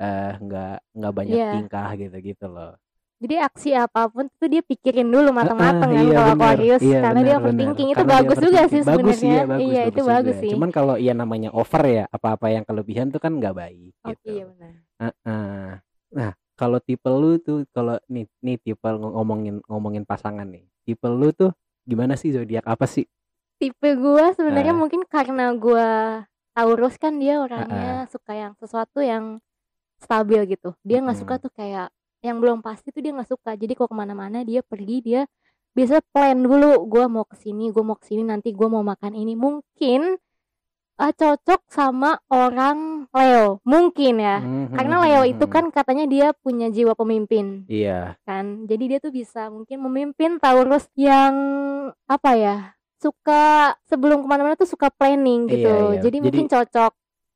eh 0.00 0.32
nggak 0.42 0.74
nggak 0.98 1.12
banyak 1.14 1.36
Iya. 1.38 1.50
tingkah 1.54 1.88
gitu 2.00 2.16
gitu 2.18 2.46
loh. 2.50 2.74
Jadi 3.24 3.40
aksi 3.40 3.70
apa 3.72 4.04
pun 4.06 4.28
tuh 4.30 4.46
dia 4.46 4.60
pikirin 4.60 5.08
dulu 5.08 5.32
matang-matang 5.32 5.88
Ah, 5.88 5.96
kan 5.96 6.04
iya, 6.04 6.12
kalau 6.12 6.28
benar. 6.28 6.44
Aquarius 6.44 6.82
Iya, 6.82 6.98
karena 7.00 7.08
benar, 7.14 7.24
dia 7.24 7.36
overthinking 7.38 7.88
itu 7.88 7.96
Karena 7.96 8.12
bagus 8.12 8.38
juga 8.38 8.60
sih. 8.62 8.80
Bagus 8.82 8.92
sebenarnya. 9.16 9.24
iya, 9.24 9.42
bagus, 9.42 9.64
iya, 9.64 9.80
itu 9.82 9.92
bagus 9.96 10.08
bagus 10.10 10.36
sih. 10.36 10.50
Cuman 10.52 10.70
kalau 10.70 10.94
iya 10.94 11.12
namanya 11.12 11.50
over 11.50 11.82
ya, 11.82 12.04
apa-apa 12.06 12.46
yang 12.50 12.62
kelebihan 12.62 13.08
tuh 13.08 13.18
kan 13.18 13.32
nggak 13.32 13.54
baik 13.54 13.92
Oke, 13.98 14.12
gitu. 14.12 14.28
iya 14.30 14.44
benar. 14.46 14.72
Heeh. 15.00 15.64
Nah, 16.12 16.30
kalau 16.54 16.78
tipe 16.78 17.08
lu 17.08 17.30
tuh 17.38 17.64
kalau 17.70 17.96
nih 18.06 18.28
nih 18.38 18.56
tipe 18.60 18.84
ng- 18.84 19.00
ngomongin 19.10 19.56
ngomongin 19.64 20.04
pasangan 20.04 20.44
nih. 20.44 20.68
Tipe 20.82 21.08
lu 21.08 21.32
tuh 21.32 21.48
gimana 21.82 22.14
sih 22.14 22.28
zodiak 22.28 22.62
apa 22.62 22.84
sih? 22.84 23.08
Tipe 23.56 23.88
gua 23.96 24.30
sebenarnya 24.32 24.70
Ah. 24.70 24.78
mungkin 24.78 25.00
karena 25.02 25.48
gua 25.54 25.88
Taurus 26.52 26.94
kan 26.96 27.16
dia 27.16 27.40
orangnya 27.40 28.04
suka 28.06 28.30
yang 28.30 28.52
sesuatu 28.54 29.00
yang 29.00 29.40
stabil 29.96 30.44
gitu. 30.46 30.76
Dia 30.80 31.00
nggak 31.00 31.16
suka 31.16 31.34
Mm-mm. 31.34 31.42
tuh 31.42 31.52
kayak 31.52 31.88
yang 32.24 32.40
belum 32.40 32.64
pasti 32.64 32.88
tuh 32.88 33.04
dia 33.04 33.12
nggak 33.12 33.28
suka. 33.28 33.52
Jadi 33.52 33.76
kalau 33.76 33.92
ke 33.92 33.96
mana-mana 33.96 34.40
dia 34.40 34.64
pergi 34.64 35.04
dia 35.04 35.20
biasa 35.76 36.00
plan 36.08 36.40
dulu. 36.40 36.88
Gua 36.88 37.04
mau 37.06 37.28
ke 37.28 37.36
sini, 37.36 37.68
gua 37.68 37.84
mau 37.92 37.96
ke 38.00 38.08
sini 38.08 38.24
nanti 38.24 38.56
gua 38.56 38.72
mau 38.72 38.80
makan 38.80 39.12
ini. 39.12 39.36
Mungkin 39.36 40.16
eh, 40.94 41.12
cocok 41.12 41.60
sama 41.68 42.16
orang 42.32 43.04
Leo. 43.12 43.60
Mungkin 43.68 44.14
ya. 44.16 44.40
Mhm, 44.40 44.72
Karena 44.72 44.96
Leo 45.04 45.20
mhm, 45.22 45.32
itu 45.36 45.44
kan 45.46 45.64
katanya 45.68 46.08
dia 46.08 46.26
punya 46.32 46.72
jiwa 46.72 46.96
pemimpin 46.96 47.68
Iya, 47.68 48.16
kan. 48.24 48.64
Jadi 48.64 48.84
dia 48.88 48.98
tuh 48.98 49.12
bisa 49.12 49.52
mungkin 49.52 49.84
memimpin 49.84 50.40
Taurus 50.40 50.88
yang 50.96 51.34
apa 52.08 52.30
ya? 52.34 52.56
Suka 52.96 53.76
sebelum 53.84 54.24
ke 54.24 54.28
mana-mana 54.30 54.56
tuh 54.56 54.64
suka 54.64 54.88
planning 54.88 55.44
gitu. 55.44 55.68
Iya, 55.68 55.92
iya. 55.92 56.00
Jadi, 56.00 56.16
mungkin 56.24 56.48
Jadi- 56.48 56.54
cocok 56.56 56.92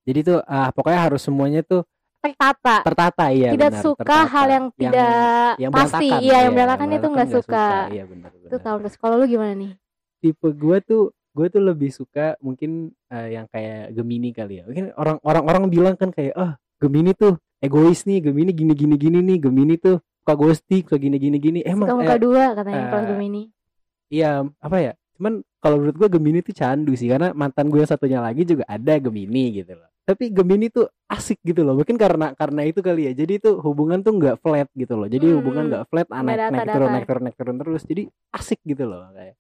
jadi 0.09 0.25
tuh 0.25 0.39
ah 0.49 0.73
pokoknya 0.73 1.05
harus 1.05 1.21
semuanya 1.21 1.61
tuh 1.61 1.85
tertata. 2.19 2.77
tertata 2.83 3.25
ya 3.31 3.51
tidak 3.55 3.73
benar, 3.73 3.85
suka 3.85 4.03
tertata. 4.05 4.33
hal 4.33 4.47
yang 4.51 4.67
tidak 4.75 5.53
yang 5.63 5.73
pasti. 5.73 6.09
Iya, 6.09 6.17
yang 6.19 6.53
iya, 6.53 6.57
berantakan 6.57 6.89
itu 6.95 7.07
nggak 7.09 7.31
suka. 7.31 7.67
Iya 7.95 8.05
benar 8.07 8.31
Itu. 8.35 8.57
Taurus. 8.59 8.95
Kalau 8.99 9.15
lu 9.21 9.27
gimana 9.29 9.55
nih? 9.55 9.73
tipe 10.19 10.49
gue 10.51 10.79
tuh 10.83 11.03
gue 11.15 11.47
tuh 11.47 11.63
lebih 11.63 11.91
suka 11.95 12.35
mungkin 12.43 12.91
eh, 13.11 13.39
yang 13.39 13.47
kayak 13.47 13.95
Gemini 13.95 14.35
kali 14.35 14.59
ya 14.59 14.65
mungkin 14.67 14.91
orang 14.99 15.17
orang 15.23 15.45
orang 15.47 15.63
bilang 15.71 15.95
kan 15.95 16.11
kayak 16.11 16.35
ah 16.35 16.59
Gemini 16.83 17.15
tuh 17.15 17.39
egois 17.63 18.03
nih 18.03 18.19
Gemini 18.19 18.51
gini 18.51 18.75
gini 18.75 18.97
gini 18.99 19.19
nih 19.23 19.39
Gemini 19.39 19.79
tuh 19.79 20.03
suka 20.03 20.35
ghosting 20.35 20.83
suka 20.83 20.99
gini 20.99 21.17
gini 21.17 21.39
gini 21.39 21.59
emang 21.63 21.87
Suka 21.87 21.95
eh, 21.95 22.01
muka 22.03 22.17
dua 22.19 22.45
katanya 22.59 22.83
kalau 22.91 23.05
eh, 23.07 23.09
Gemini. 23.15 23.43
iya 24.11 24.43
apa 24.59 24.77
ya 24.83 24.93
cuman 25.15 25.43
kalau 25.63 25.77
menurut 25.79 25.97
gue 26.03 26.09
Gemini 26.19 26.39
tuh 26.43 26.55
candu 26.55 26.93
sih 26.99 27.07
karena 27.07 27.31
mantan 27.31 27.71
gue 27.71 27.79
yang 27.79 27.91
satunya 27.91 28.19
lagi 28.19 28.43
juga 28.43 28.67
ada 28.67 28.99
Gemini 28.99 29.63
gitu 29.63 29.79
loh 29.79 29.89
tapi 30.03 30.35
Gemini 30.35 30.67
tuh 30.75 30.91
asik 31.09 31.41
gitu 31.41 31.65
loh. 31.65 31.75
Mungkin 31.75 31.97
karena 31.97 32.37
karena 32.37 32.63
itu 32.63 32.81
kali 32.81 33.09
ya. 33.09 33.13
Jadi 33.17 33.41
itu 33.41 33.51
hubungan 33.59 34.01
tuh 34.01 34.13
nggak 34.15 34.37
flat 34.39 34.69
gitu 34.73 34.95
loh. 34.95 35.09
Jadi 35.09 35.27
Hmm. 35.33 35.37
hubungan 35.41 35.65
nggak 35.67 35.85
flat 35.89 36.07
ah, 36.13 36.21
naik 36.21 36.39
naik 36.53 36.69
turun 36.69 36.89
naik 36.93 37.07
turun 37.09 37.23
naik 37.25 37.37
turun 37.37 37.57
terus. 37.57 37.83
Jadi 37.89 38.03
asik 38.31 38.61
gitu 38.63 38.85
loh 38.85 39.09
kayak. 39.11 39.35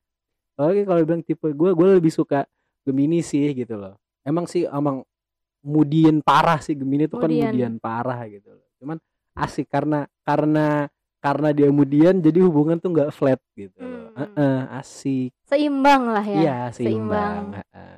Oke 0.59 0.81
kalau 0.83 1.01
bilang 1.05 1.23
tipe 1.23 1.47
gue 1.47 1.71
gue 1.71 1.89
lebih 2.01 2.11
suka 2.11 2.49
Gemini 2.83 3.21
sih 3.21 3.53
gitu 3.53 3.77
loh. 3.77 3.95
Emang 4.25 4.49
sih 4.49 4.65
emang 4.65 5.05
mudian 5.61 6.25
parah 6.25 6.59
sih. 6.59 6.73
Gemini 6.73 7.05
tuh 7.07 7.21
kan 7.21 7.29
Mudian. 7.29 7.77
parah 7.77 8.25
gitu 8.27 8.57
loh. 8.57 8.67
Cuman 8.81 8.97
asik 9.37 9.69
karena 9.69 10.09
karena 10.25 10.89
karena 11.19 11.49
dia 11.51 11.69
mudian 11.69 12.19
jadi 12.19 12.43
hubungan 12.47 12.79
tuh 12.79 12.95
nggak 12.97 13.13
flat 13.13 13.39
gitu 13.53 13.77
loh. 13.77 14.09
Hmm. 14.17 14.35
Heeh, 14.35 14.61
asik. 14.81 15.31
Seimbang 15.47 16.11
lah 16.11 16.25
ya. 16.27 16.39
iya 16.41 16.59
seimbang, 16.73 17.55
Heeh. 17.55 17.97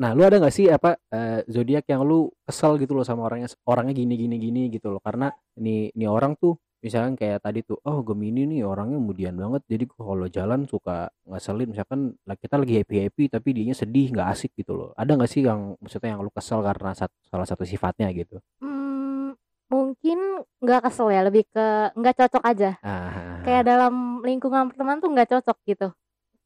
Nah 0.00 0.16
lu 0.16 0.24
ada 0.24 0.40
nggak 0.40 0.54
sih 0.54 0.66
apa 0.72 0.96
eh, 1.12 1.44
zodiak 1.44 1.84
yang 1.92 2.00
lu 2.08 2.32
kesel 2.48 2.80
gitu 2.80 2.96
loh 2.96 3.04
sama 3.04 3.28
orangnya 3.28 3.52
orangnya 3.68 3.92
gini 3.92 4.14
gini 4.16 4.36
gini 4.40 4.62
gitu 4.72 4.88
loh. 4.88 5.00
Karena 5.04 5.28
ini 5.60 5.92
ini 5.92 6.06
orang 6.08 6.32
tuh 6.40 6.56
misalkan 6.80 7.12
kayak 7.20 7.44
tadi 7.44 7.60
tuh 7.60 7.76
oh 7.84 8.00
Gemini 8.00 8.48
nih 8.48 8.64
orangnya 8.64 8.96
mudian 8.96 9.36
banget 9.36 9.60
jadi 9.68 9.84
kalau 9.92 10.24
jalan 10.32 10.64
suka 10.64 11.12
ngeselin. 11.28 11.68
Misalkan 11.76 12.16
lah 12.24 12.36
kita 12.40 12.56
lagi 12.56 12.80
happy 12.80 12.96
happy 13.04 13.24
tapi 13.28 13.48
dianya 13.52 13.76
sedih 13.76 14.08
nggak 14.08 14.28
asik 14.32 14.56
gitu 14.56 14.72
loh. 14.72 14.88
Ada 14.96 15.20
nggak 15.20 15.30
sih 15.30 15.44
yang 15.44 15.76
maksudnya 15.76 16.16
yang 16.16 16.24
lu 16.24 16.32
kesel 16.32 16.64
karena 16.64 16.96
sat- 16.96 17.12
salah 17.28 17.44
satu 17.44 17.68
sifatnya 17.68 18.08
gitu? 18.16 18.40
Hmm, 18.64 19.36
mungkin 19.68 20.48
nggak 20.64 20.88
kesel 20.88 21.12
ya, 21.12 21.20
lebih 21.28 21.44
ke 21.52 21.92
nggak 21.92 22.16
cocok 22.24 22.42
aja. 22.48 22.80
ah. 22.80 23.44
Kayak 23.44 23.68
dalam 23.68 24.24
lingkungan 24.24 24.72
pertemanan 24.72 25.04
tuh 25.04 25.12
nggak 25.12 25.28
cocok 25.28 25.58
gitu. 25.68 25.88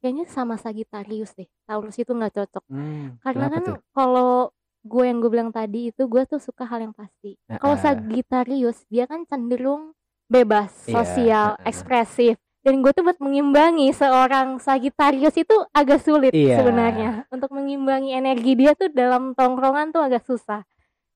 Kayaknya 0.05 0.29
sama 0.29 0.55
Sagittarius 0.55 1.33
deh. 1.33 1.49
Taurus 1.65 1.97
itu 1.97 2.13
nggak 2.13 2.35
cocok. 2.35 2.65
hmm, 2.69 3.25
Karena 3.25 3.47
kan 3.49 3.65
kalau 3.91 4.53
gue 4.85 5.01
yang 5.03 5.17
gue 5.17 5.31
bilang 5.33 5.49
tadi 5.49 5.89
itu 5.89 6.05
gue 6.05 6.23
tuh 6.25 6.37
suka 6.37 6.69
hal 6.69 6.83
yang 6.83 6.93
pasti. 6.93 7.41
Kalau. 7.49 7.73
Sagittarius 7.75 8.85
dia 8.87 9.09
kan 9.09 9.25
cenderung 9.25 9.97
bebas, 10.27 10.69
Iya, 10.85 10.93
sosial, 10.93 11.49
ekspresif. 11.65 12.37
Dan 12.61 12.81
gue 12.81 12.93
tuh 12.93 13.01
buat 13.03 13.17
mengimbangi 13.17 13.93
seorang 13.93 14.57
Sagittarius 14.59 15.33
itu 15.35 15.57
agak 15.71 16.01
sulit 16.01 16.33
Iya. 16.33 16.61
sebenarnya. 16.61 17.11
Untuk 17.29 17.49
mengimbangi 17.51 18.13
energi 18.13 18.53
dia 18.55 18.73
tuh 18.73 18.89
dalam 18.89 19.33
tongkrongan 19.33 19.89
tuh 19.91 20.01
agak 20.01 20.21
susah. 20.23 20.69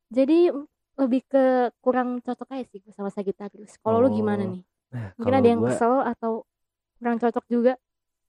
Jadi 0.09 0.49
lebih 0.95 1.23
ke 1.25 1.45
kurang 1.78 2.18
cocok 2.18 2.49
aja 2.50 2.64
sih 2.66 2.80
gue 2.80 2.92
sama 2.92 3.09
Sagittarius. 3.09 3.76
Kalau 3.78 4.00
lu 4.00 4.09
gimana 4.11 4.45
Oh. 4.45 4.50
nih? 4.50 4.62
Nah, 4.88 5.12
Mungkin 5.14 5.25
kalau 5.26 5.37
ada 5.37 5.47
yang 5.47 5.61
gua- 5.61 5.68
kesel 5.71 5.95
atau 6.02 6.33
kurang 6.97 7.16
cocok 7.18 7.45
juga? 7.47 7.73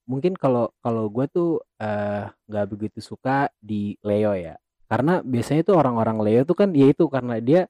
Mungkin 0.09 0.33
kalau 0.33 0.73
kalau 0.79 1.05
gue 1.07 1.25
tuh 1.29 1.49
eh, 1.77 2.25
nggak 2.43 2.65
begitu 2.67 2.99
suka 2.99 3.53
di 3.55 3.93
Leo 4.01 4.33
ya 4.33 4.57
karena 4.85 5.21
biasanya 5.21 5.61
tuh 5.61 5.77
orang-orang 5.77 6.17
Leo 6.19 6.41
tuh 6.43 6.57
kan 6.57 6.73
ya 6.73 6.89
itu 6.89 7.05
karena 7.05 7.37
dia 7.37 7.69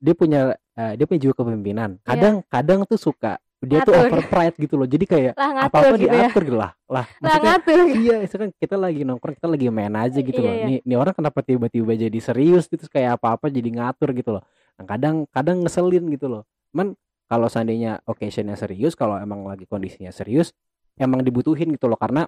dia 0.00 0.14
punya 0.14 0.40
eh, 0.72 0.92
dia 0.96 1.04
punya 1.04 1.20
jiwa 1.22 1.34
kepemimpinan 1.34 2.00
kadang 2.02 2.40
kadang 2.46 2.82
tuh 2.82 2.96
suka 2.96 3.36
dia 3.60 3.80
tuh 3.80 3.92
Iya. 3.92 4.00
Ngatur. 4.02 4.12
over 4.12 4.24
pride 4.28 4.56
gitu 4.58 4.74
loh 4.74 4.84
jadi 4.84 5.04
kayak 5.04 5.32
Lah 5.34 5.50
apa 5.62 5.76
apa 5.78 5.86
gitu 5.94 6.04
ya. 6.04 6.12
diatur 6.18 6.42
gitu 6.42 6.58
lah 6.58 6.72
lah 6.86 7.04
Lah 7.04 7.04
maksudnya 7.22 7.48
ngatur. 7.50 7.84
iya 7.94 8.14
misalkan 8.18 8.50
kita 8.54 8.76
lagi 8.76 9.00
nongkrong 9.02 9.34
kita 9.34 9.48
lagi 9.48 9.66
main 9.68 9.94
aja 9.94 10.18
gitu 10.18 10.36
Iya, 10.36 10.44
loh 10.44 10.54
iya. 10.54 10.64
nih 10.66 10.78
nih 10.84 10.96
orang 10.96 11.14
kenapa 11.14 11.40
tiba-tiba 11.40 11.92
jadi 11.94 12.18
serius 12.18 12.64
gitu 12.64 12.84
kayak 12.86 13.16
apa-apa 13.16 13.48
jadi 13.48 13.68
ngatur 13.70 14.12
gitu 14.12 14.30
loh 14.32 14.44
nah, 14.74 14.84
kadang 14.86 15.24
kadang 15.30 15.60
ngeselin 15.60 16.04
gitu 16.08 16.28
loh 16.28 16.42
cuman 16.72 16.92
kalau 17.24 17.48
seandainya 17.48 18.04
occasionnya 18.04 18.52
serius 18.54 18.92
kalau 18.92 19.16
emang 19.16 19.44
lagi 19.44 19.64
kondisinya 19.64 20.08
serius 20.10 20.52
emang 20.96 21.20
dibutuhin 21.20 21.70
gitu 21.70 21.86
loh 21.86 21.96
karena 21.96 22.26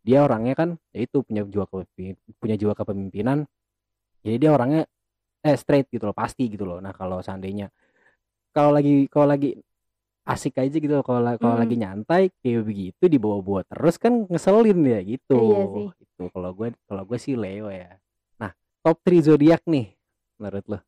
dia 0.00 0.22
orangnya 0.22 0.54
kan 0.54 0.68
ya 0.90 1.04
itu 1.04 1.20
punya 1.20 1.42
jiwa 1.44 1.66
kepemimpinan 1.66 2.16
punya 2.38 2.54
jiwa 2.54 2.72
kepemimpinan 2.72 3.38
jadi 4.22 4.36
dia 4.38 4.50
orangnya 4.50 4.82
eh 5.40 5.54
straight 5.54 5.86
gitu 5.88 6.04
loh 6.04 6.16
pasti 6.16 6.48
gitu 6.48 6.64
loh 6.64 6.78
nah 6.78 6.90
kalau 6.90 7.20
seandainya 7.20 7.70
kalau 8.50 8.72
lagi 8.72 9.06
kalau 9.06 9.28
lagi 9.28 9.54
asik 10.24 10.58
aja 10.58 10.76
gitu 10.76 11.00
kalau 11.00 11.20
la- 11.20 11.38
kalau 11.38 11.56
Hmm. 11.56 11.62
lagi 11.62 11.76
nyantai 11.76 12.22
kayak 12.42 12.62
begitu 12.62 13.02
dibawa-bawa 13.06 13.64
terus 13.64 13.96
kan 13.96 14.28
ngeselin 14.28 14.76
ya 14.82 15.00
gitu 15.00 15.38
Iya 15.40 15.64
sih. 15.72 15.86
itu 16.04 16.22
kalau 16.28 16.50
gue 16.52 16.68
kalau 16.84 17.02
gue 17.04 17.18
sih 17.18 17.32
Leo 17.32 17.70
ya 17.70 17.96
nah 18.36 18.52
top 18.82 19.00
3 19.00 19.24
zodiak 19.24 19.62
nih 19.64 19.94
menurut 20.36 20.64
lo 20.68 20.78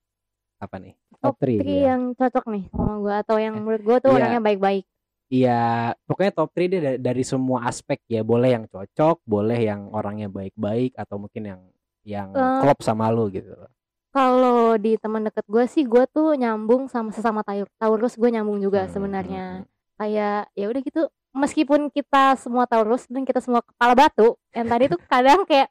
apa 0.59 0.77
nih 0.77 0.93
Top 1.21 1.37
three, 1.37 1.57
3 1.57 1.69
iya. 1.69 1.81
yang 1.93 2.13
cocok 2.13 2.45
nih 2.49 2.65
sama 2.69 2.95
gue 2.97 3.15
atau 3.15 3.37
yang 3.37 3.55
menurut 3.61 3.83
gue 3.83 3.97
tuh 3.99 4.09
Iya. 4.09 4.17
orangnya 4.17 4.41
baik-baik. 4.41 4.85
Iya, 5.31 5.61
pokoknya 6.05 6.33
top 6.35 6.51
3 6.51 6.67
deh 6.67 6.81
da- 6.81 6.99
dari 7.01 7.23
semua 7.23 7.63
aspek 7.65 8.03
ya. 8.05 8.21
Boleh 8.21 8.51
yang 8.53 8.67
cocok, 8.67 9.23
boleh 9.23 9.63
yang 9.63 9.87
orangnya 9.89 10.27
baik-baik 10.27 10.93
atau 10.93 11.17
mungkin 11.17 11.43
yang 11.47 11.61
yang 12.03 12.29
Eh, 12.33 12.59
klop 12.61 12.83
sama 12.83 13.07
lu 13.09 13.31
gitu. 13.31 13.55
Kalau 14.11 14.75
di 14.75 14.99
teman 14.99 15.23
deket 15.23 15.47
gue 15.47 15.65
sih 15.65 15.87
gue 15.87 16.03
tuh 16.11 16.35
nyambung 16.35 16.91
sama 16.91 17.15
sesama 17.15 17.47
Taur- 17.47 17.71
Taurus 17.79 18.19
gue 18.19 18.27
nyambung 18.27 18.59
juga 18.59 18.85
Hmm, 18.85 18.93
sebenarnya. 18.93 19.47
hmm, 19.63 19.67
Kayak 19.97 20.51
ya 20.51 20.67
udah 20.67 20.83
gitu. 20.83 21.03
Meskipun 21.31 21.95
kita 21.95 22.35
semua 22.35 22.67
Taurus 22.67 23.07
dan 23.07 23.23
kita 23.23 23.39
semua 23.39 23.63
kepala 23.63 23.95
batu, 23.95 24.35
yang 24.51 24.67
tadi 24.67 24.91
tuh 24.91 24.99
kadang 25.07 25.47
kayak 25.47 25.71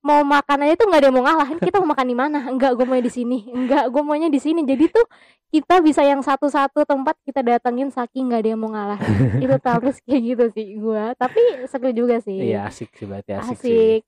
mau 0.00 0.24
makan 0.24 0.64
aja 0.64 0.74
tuh 0.80 0.86
nggak 0.88 1.00
ada 1.00 1.08
yang 1.12 1.16
mau 1.16 1.24
ngalahin. 1.24 1.58
Kita 1.60 1.76
mau 1.80 1.88
makan 1.92 2.06
di 2.08 2.16
mana? 2.16 2.38
Enggak, 2.48 2.72
gue 2.76 2.86
mau 2.88 2.96
di 2.96 3.12
sini. 3.12 3.38
Enggak, 3.52 3.84
gue 3.92 4.02
maunya 4.02 4.32
di 4.32 4.40
sini. 4.40 4.64
Jadi 4.64 4.84
tuh 4.88 5.04
kita 5.52 5.84
bisa 5.84 6.00
yang 6.00 6.24
satu-satu 6.24 6.88
tempat 6.88 7.18
kita 7.26 7.44
datengin 7.44 7.92
saking 7.92 8.32
nggak 8.32 8.40
ada 8.40 8.50
yang 8.56 8.60
mau 8.60 8.70
ngalah. 8.72 9.00
Itu 9.44 9.56
Taurus 9.60 10.00
kayak 10.04 10.20
gitu 10.24 10.44
sih 10.56 10.66
gue. 10.80 11.04
Tapi 11.20 11.40
seru 11.68 11.92
juga 11.92 12.16
sih. 12.24 12.40
Iya, 12.52 12.70
asik 12.70 12.96
sih 12.96 13.04
berarti 13.04 13.30
asik, 13.36 13.58
sih. 13.60 13.68
asik. 13.68 14.00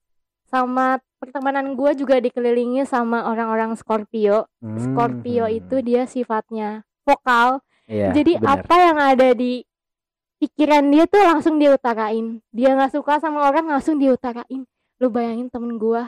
Sama 0.49 1.01
pertemanan 1.21 1.77
gue 1.77 1.91
juga 1.97 2.17
dikelilingi 2.21 2.89
sama 2.89 3.29
orang-orang 3.29 3.77
Scorpio. 3.77 4.49
Hmm, 4.65 4.81
Scorpio 4.81 5.45
hmm. 5.45 5.59
itu 5.61 5.77
dia 5.85 6.03
sifatnya 6.09 6.89
vokal. 7.05 7.61
Iya, 7.85 8.17
Jadi 8.17 8.41
bener. 8.41 8.49
apa 8.49 8.75
yang 8.81 8.99
ada 8.99 9.29
di 9.37 9.61
pikiran 10.41 10.89
dia 10.89 11.05
tuh 11.05 11.21
langsung 11.21 11.61
dia 11.61 11.77
utarain. 11.77 12.41
Dia 12.49 12.73
nggak 12.73 12.97
suka 12.97 13.21
sama 13.21 13.45
orang 13.45 13.69
langsung 13.69 14.01
dia 14.01 14.17
utarain. 14.17 14.65
Lu 15.03 15.11
bayangin 15.11 15.51
temen 15.51 15.75
gue, 15.75 16.03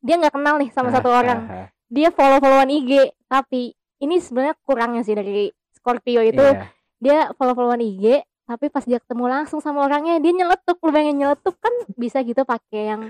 dia 0.00 0.16
nggak 0.16 0.32
kenal 0.32 0.56
nih 0.56 0.72
sama 0.72 0.88
satu 0.88 1.12
orang. 1.12 1.68
Dia 1.86 2.08
follow-followan 2.08 2.72
IG, 2.72 2.92
tapi 3.28 3.72
ini 4.00 4.16
sebenarnya 4.16 4.56
kurangnya 4.64 5.04
sih 5.04 5.12
dari 5.12 5.52
Scorpio 5.70 6.24
itu. 6.24 6.40
Iya. 6.40 6.64
Dia 6.96 7.18
follow-followan 7.36 7.84
IG, 7.84 8.24
tapi 8.44 8.66
pas 8.68 8.82
dia 8.82 8.96
ketemu 8.96 9.28
langsung 9.28 9.60
sama 9.60 9.84
orangnya 9.84 10.16
dia 10.16 10.32
nyeletuk. 10.32 10.80
Lu 10.80 10.88
bayangin 10.88 11.20
nyeletuk 11.22 11.60
kan 11.60 11.72
bisa 11.92 12.24
gitu 12.24 12.40
pakai 12.42 12.82
yang 12.88 13.02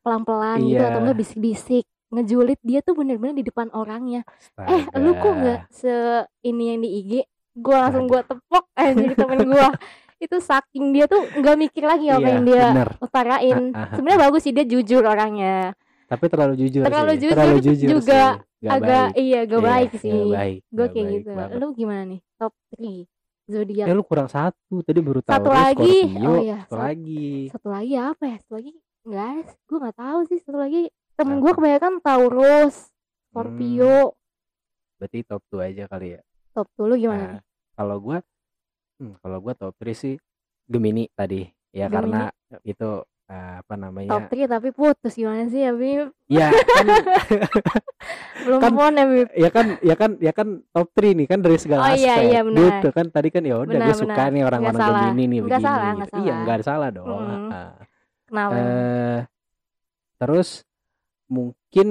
pelan-pelan 0.00 0.60
gitu 0.60 0.76
Iya. 0.76 0.90
atau 0.90 1.00
enggak 1.00 1.18
bisik-bisik 1.18 1.86
ngejulit 2.12 2.60
dia 2.60 2.84
tuh 2.84 2.92
bener-bener 2.92 3.32
di 3.32 3.44
depan 3.46 3.72
orangnya 3.72 4.20
eh 4.60 4.84
lu 5.00 5.16
kok 5.16 5.32
Astaga. 5.32 5.40
nggak 5.40 5.60
se 5.72 5.94
ini 6.44 6.64
yang 6.68 6.84
di 6.84 6.90
IG 7.00 7.12
gua 7.56 7.88
langsung 7.88 8.04
gua 8.04 8.20
tepok 8.20 8.68
eh 8.76 8.92
jadi 8.92 9.14
temen 9.16 9.48
gua 9.48 9.72
itu 10.22 10.38
saking 10.38 10.90
dia 10.90 11.04
tuh 11.04 11.18
nggak 11.32 11.56
mikir 11.56 11.82
lagi 11.82 12.06
apa 12.06 12.18
Iya, 12.18 12.28
yang 12.28 12.42
dia 12.42 12.64
bener. 12.70 12.88
utarain 12.98 13.58
Ah, 13.66 13.74
ah, 13.74 13.82
ah. 13.82 13.86
sebenarnya 13.92 14.20
bagus 14.22 14.40
sih 14.40 14.52
dia 14.52 14.64
jujur 14.64 15.02
orangnya 15.02 15.74
Tapi 16.04 16.24
terlalu 16.26 16.54
jujur 16.58 16.82
Terlalu 16.82 17.08
sih. 17.08 17.18
jujur 17.18 17.32
terlalu 17.32 17.58
jujur 17.62 17.88
juga 17.90 18.22
sih. 18.36 18.60
Nggak 18.62 18.74
agak 18.74 19.06
baik. 19.08 19.14
iya 19.18 19.40
gak 19.42 19.50
Iya, 19.52 19.66
baik 19.66 19.90
sih 19.96 20.22
baik, 20.30 20.60
gue 20.64 20.86
kayak 20.86 20.94
baik 21.02 21.14
gitu 21.16 21.30
banget. 21.32 21.56
lu 21.56 21.66
gimana 21.72 22.02
nih 22.06 22.20
top 22.36 22.52
3 22.70 23.04
zodiak 23.44 23.86
Eh 23.86 23.94
lu 23.94 24.04
kurang 24.04 24.28
satu 24.28 24.74
tadi 24.80 25.00
baru 25.00 25.20
tahu 25.20 25.34
Satu 25.34 25.50
lagi. 25.50 25.96
Oh, 26.16 26.38
iya. 26.38 26.58
Satu 26.60 26.68
Satu- 26.68 26.78
lagi. 26.78 27.30
satu 27.48 27.68
lagi 27.68 27.94
apa 27.96 28.22
ya 28.24 28.36
satu 28.38 28.52
lagi 28.54 28.70
nggak 29.02 29.26
ada 29.34 29.52
gue 29.60 29.78
nggak 29.80 29.96
tahu 29.98 30.18
sih 30.24 30.38
satu 30.38 30.56
lagi 30.56 30.82
temen 31.12 31.36
gue 31.38 31.52
kebanyakan 31.52 31.92
Taurus 31.98 32.76
Scorpio 33.26 34.14
Berarti 34.94 35.18
top 35.22 35.42
2 35.48 35.66
aja 35.66 35.84
kali 35.86 36.08
ya. 36.12 36.20
top 36.52 36.68
tuh 36.70 36.84
lu 36.84 36.94
gimana 36.94 37.26
Nah, 37.32 37.42
kalau 37.74 37.96
gua 37.98 38.22
hmm, 39.02 39.18
kalau 39.18 39.38
gua 39.40 39.52
top 39.52 39.74
3 39.76 39.90
sih 39.92 40.14
Gemini 40.64 41.10
tadi. 41.10 41.42
Ya 41.70 41.86
Gemini. 41.86 41.94
karena 42.14 42.22
itu 42.62 42.90
eh, 43.24 43.54
apa 43.58 43.74
top 43.74 43.82
namanya? 43.82 44.28
3 44.28 44.46
tapi 44.48 44.68
putus 44.70 45.12
gimana 45.12 45.44
sih 45.46 45.60
ya 45.60 45.72
Bib 45.72 46.14
Ya 46.30 46.48
kan 46.48 46.86
belum 48.42 48.60
Kan- 48.60 48.74
pun 48.74 48.92
ya 48.92 49.04
Bib 49.04 49.28
ya 49.32 49.50
kan 49.50 49.66
ya 49.80 49.94
kan 49.94 50.10
ya 50.18 50.32
kan 50.32 50.48
top 50.68 50.88
3 50.92 51.12
nih 51.12 51.26
kan 51.26 51.38
dari 51.38 51.56
segala 51.56 51.82
Oh, 51.82 51.94
iya, 51.94 52.14
aspek. 52.14 52.28
iya, 52.28 52.40
benar. 52.42 52.60
Gitu 52.62 52.88
kan 52.90 53.06
tadi 53.08 53.28
kan 53.28 53.42
ya 53.42 53.54
udah 53.58 53.78
gue 53.80 53.94
suka 53.96 54.14
benar. 54.14 54.30
nih 54.30 54.42
orang-orang. 54.44 54.80
Gemini 55.02 55.24
nih 55.26 55.38
Nggak 55.40 55.50
begini. 55.50 55.64
salah, 55.64 55.90
gitu. 55.92 56.02
Iya, 56.02 56.12
salah. 56.22 56.38
nggak 56.38 56.54
ada 56.54 56.64
salah 56.64 56.88
dong. 56.90 57.08
Mm-mm. 57.08 57.50
Ah. 57.50 57.72
kenapa 58.26 58.52
Eh 58.54 59.18
terus 60.16 60.48
mungkin 61.26 61.88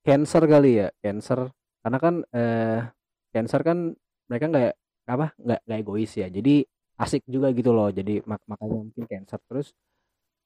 Cancer 0.00 0.42
kali 0.42 0.70
ya, 0.76 0.88
Cancer. 0.98 1.40
Karena 1.80 1.98
kan 1.98 2.14
eh 2.30 2.80
Cancer 3.30 3.60
kan 3.60 3.78
mereka 4.26 4.44
nggak 4.48 4.74
apa 5.06 5.32
nggak 5.36 5.60
nggak 5.64 5.78
egois 5.80 6.12
ya. 6.12 6.26
Jadi 6.28 6.64
asik 6.96 7.22
juga 7.24 7.48
gitu 7.52 7.70
loh. 7.70 7.88
Jadi 7.88 8.20
mak- 8.24 8.44
makanya 8.44 8.76
mungkin 8.80 9.04
Cancer 9.06 9.40
terus 9.46 9.70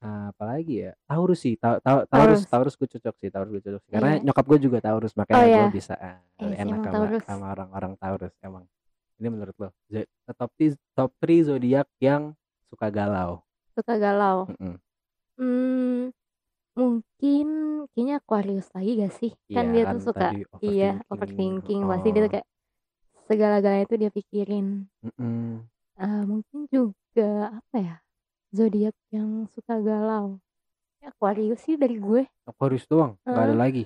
Eh, 0.05 0.27
apalagi 0.37 0.85
ya 0.85 0.93
Taurus 1.09 1.41
sih 1.41 1.57
Ta- 1.57 1.81
ta- 1.81 2.05
Taurus 2.05 2.45
Taurus 2.45 2.77
gue 2.77 2.85
cocok 2.93 3.15
sih 3.25 3.33
Taurus 3.33 3.49
gue 3.57 3.63
cocok 3.65 3.81
sih 3.89 3.93
karena 3.97 4.21
Iya. 4.21 4.21
nyokap 4.21 4.45
gue 4.45 4.59
juga 4.61 4.79
Taurus 4.85 5.17
makanya 5.17 5.41
Oh, 5.41 5.49
gue 5.49 5.65
iya. 5.65 5.73
bisa 5.73 5.95
eh, 5.97 6.21
Iya 6.45 6.45
sih, 6.45 6.61
enak 6.61 6.77
sama, 6.77 6.93
Taurus. 6.93 7.23
sama 7.25 7.45
orang-orang 7.57 7.93
Taurus 7.97 8.35
emang 8.45 8.65
ini 9.17 9.29
menurut 9.33 9.57
lo 9.57 9.73
top 10.37 10.51
t- 10.61 10.77
top 10.93 11.09
3 11.17 11.49
zodiak 11.49 11.89
yang 12.05 12.37
suka 12.69 12.93
galau 12.93 13.41
Suka 13.73 13.97
galau. 13.97 14.45
Mm-mm. 14.53 14.77
Hmm, 15.41 16.01
mungkin 16.77 17.47
kayaknya 17.89 18.15
Aquarius 18.21 18.69
lagi 18.77 18.91
gak 19.01 19.15
sih? 19.17 19.33
Kan 19.49 19.71
Iya, 19.71 19.73
dia 19.73 19.83
kan 19.89 19.95
tuh 19.97 20.05
suka 20.05 20.29
iya 20.61 21.01
overthinking. 21.09 21.09
overthinking. 21.09 21.81
Pasti 21.89 22.09
dia 22.13 22.21
tuh 22.21 22.29
Oh. 22.29 22.33
kayak 22.37 22.47
segala-galanya 23.29 23.85
itu 23.89 23.97
dia 24.03 24.11
pikirin. 24.13 24.67
Mm-mm. 25.05 25.69
Eh, 25.99 26.23
mungkin 26.27 26.67
juga 26.71 27.55
apa 27.63 27.77
ya? 27.79 27.97
Zodiak 28.55 28.95
yang 29.15 29.47
suka 29.55 29.79
galau. 29.83 30.39
Aquarius 31.05 31.61
sih 31.67 31.77
dari 31.79 31.97
gue. 32.01 32.25
Aquarius 32.49 32.85
doang 32.89 33.13
nggak 33.29 33.45
ada 33.47 33.57
Heeh. 33.57 33.63
lagi 33.63 33.85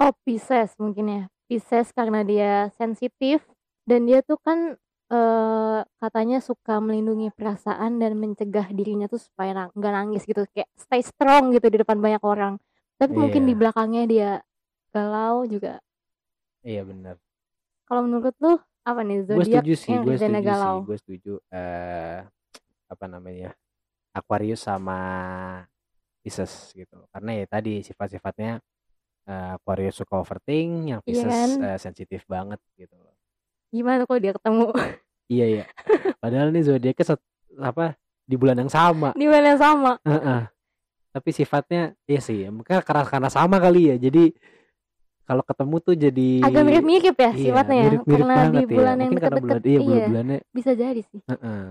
Oh, 0.00 0.12
Pisces 0.24 0.74
mungkin 0.78 1.06
ya. 1.10 1.22
Pisces 1.48 1.90
karena 1.96 2.20
dia 2.22 2.70
sensitif 2.78 3.42
dan 3.88 4.06
dia 4.08 4.20
tuh 4.22 4.38
kan 4.42 4.76
eh 5.08 5.80
katanya 6.02 6.38
suka 6.44 6.78
melindungi 6.84 7.32
perasaan 7.32 7.96
dan 8.02 8.12
mencegah 8.20 8.68
dirinya 8.76 9.08
tuh 9.08 9.16
supaya 9.22 9.72
nggak 9.72 9.92
nangis 9.96 10.22
gitu 10.28 10.44
kayak 10.52 10.68
stay 10.76 11.00
strong 11.00 11.50
gitu 11.56 11.66
di 11.72 11.78
depan 11.82 11.98
banyak 12.00 12.22
orang. 12.22 12.54
Tapi 13.00 13.12
mungkin 13.16 13.42
Iya. 13.44 13.48
di 13.48 13.54
belakangnya 13.56 14.02
dia 14.10 14.30
galau 14.92 15.46
juga. 15.48 15.80
iya 16.62 16.82
benar 16.86 17.16
Kalau 17.88 18.04
menurut 18.06 18.34
lu 18.44 18.60
apa 18.88 19.00
nih 19.04 19.18
gue 19.20 19.28
zodiak 19.36 19.60
setuju 19.60 19.74
sih 19.76 19.92
yang 19.92 20.04
gue 20.08 20.16
setuju 20.16 20.40
galau? 20.48 20.72
sih 20.72 20.80
gue 20.88 20.96
setuju 20.96 21.32
eh 21.52 22.18
apa 22.88 23.04
namanya 23.04 23.50
Aquarius 24.16 24.64
sama 24.64 24.98
Pisces 26.24 26.72
gitu 26.72 27.04
karena 27.12 27.30
ya 27.36 27.44
tadi 27.46 27.84
sifat-sifatnya 27.84 28.58
eh, 29.28 29.48
Aquarius 29.54 30.00
suka 30.00 30.18
overthink 30.18 30.70
yang 30.88 31.00
Iya 31.04 31.06
Pisces 31.06 31.28
kan? 31.28 31.50
eh, 31.68 31.78
sensitif 31.78 32.24
banget 32.24 32.60
gitu 32.74 32.96
loh 32.96 33.12
Gimana 33.68 34.08
kalau 34.08 34.16
dia 34.18 34.32
ketemu 34.32 34.66
iya 35.36 35.46
iya 35.46 35.64
padahal 36.18 36.48
nih 36.48 36.64
zodiaknya 36.64 37.04
set- 37.04 37.28
apa 37.60 37.92
di 38.24 38.36
bulan 38.36 38.56
yang 38.56 38.72
sama 38.72 39.12
di 39.12 39.28
mana 39.28 39.52
yang 39.52 39.60
sama? 39.60 39.92
Heeh. 40.04 40.48
tapi 41.12 41.30
sifatnya 41.32 41.92
iya 42.04 42.20
sih 42.20 42.48
mungkin 42.48 42.80
karena 42.80 43.04
karena 43.04 43.28
sama 43.28 43.60
kali 43.60 43.92
ya 43.92 43.96
jadi 44.00 44.32
kalau 45.28 45.42
ketemu 45.44 45.76
tuh 45.84 45.94
jadi 45.94 46.28
Agak 46.46 46.62
mirip-mirip 46.64 47.16
ya 47.20 47.30
iya, 47.36 47.44
sifatnya 47.44 47.76
ya. 47.76 47.84
mirip-mirip 47.84 48.26
Karena 48.26 48.42
di 48.48 48.60
ya. 48.64 48.68
bulan 48.72 48.96
yang 49.04 49.12
deket-deket. 49.12 49.42
bulan 49.44 49.60
iya 49.68 49.78
Iya, 49.78 49.84
bulan-bulannya 49.86 50.38
bisa 50.56 50.70
jadi 50.72 51.00
sih. 51.04 51.20
heeh. 51.30 51.62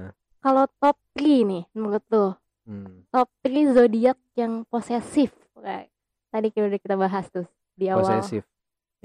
Kalau 0.44 0.64
top 0.80 0.98
3 1.18 1.44
nih 1.50 1.64
menurut 1.74 2.04
lu 2.14 2.26
Hmm. 2.68 3.08
top 3.10 3.28
3 3.44 3.64
zodiak 3.74 4.18
yang 4.38 4.54
posesif. 4.70 5.32
Kayak 5.58 5.90
Tadi 6.28 6.48
kita 6.54 6.66
udah 6.70 6.80
kita 6.84 6.96
bahas 7.00 7.26
tuh 7.34 7.48
di 7.74 7.88
awal. 7.90 8.04
posesif 8.04 8.44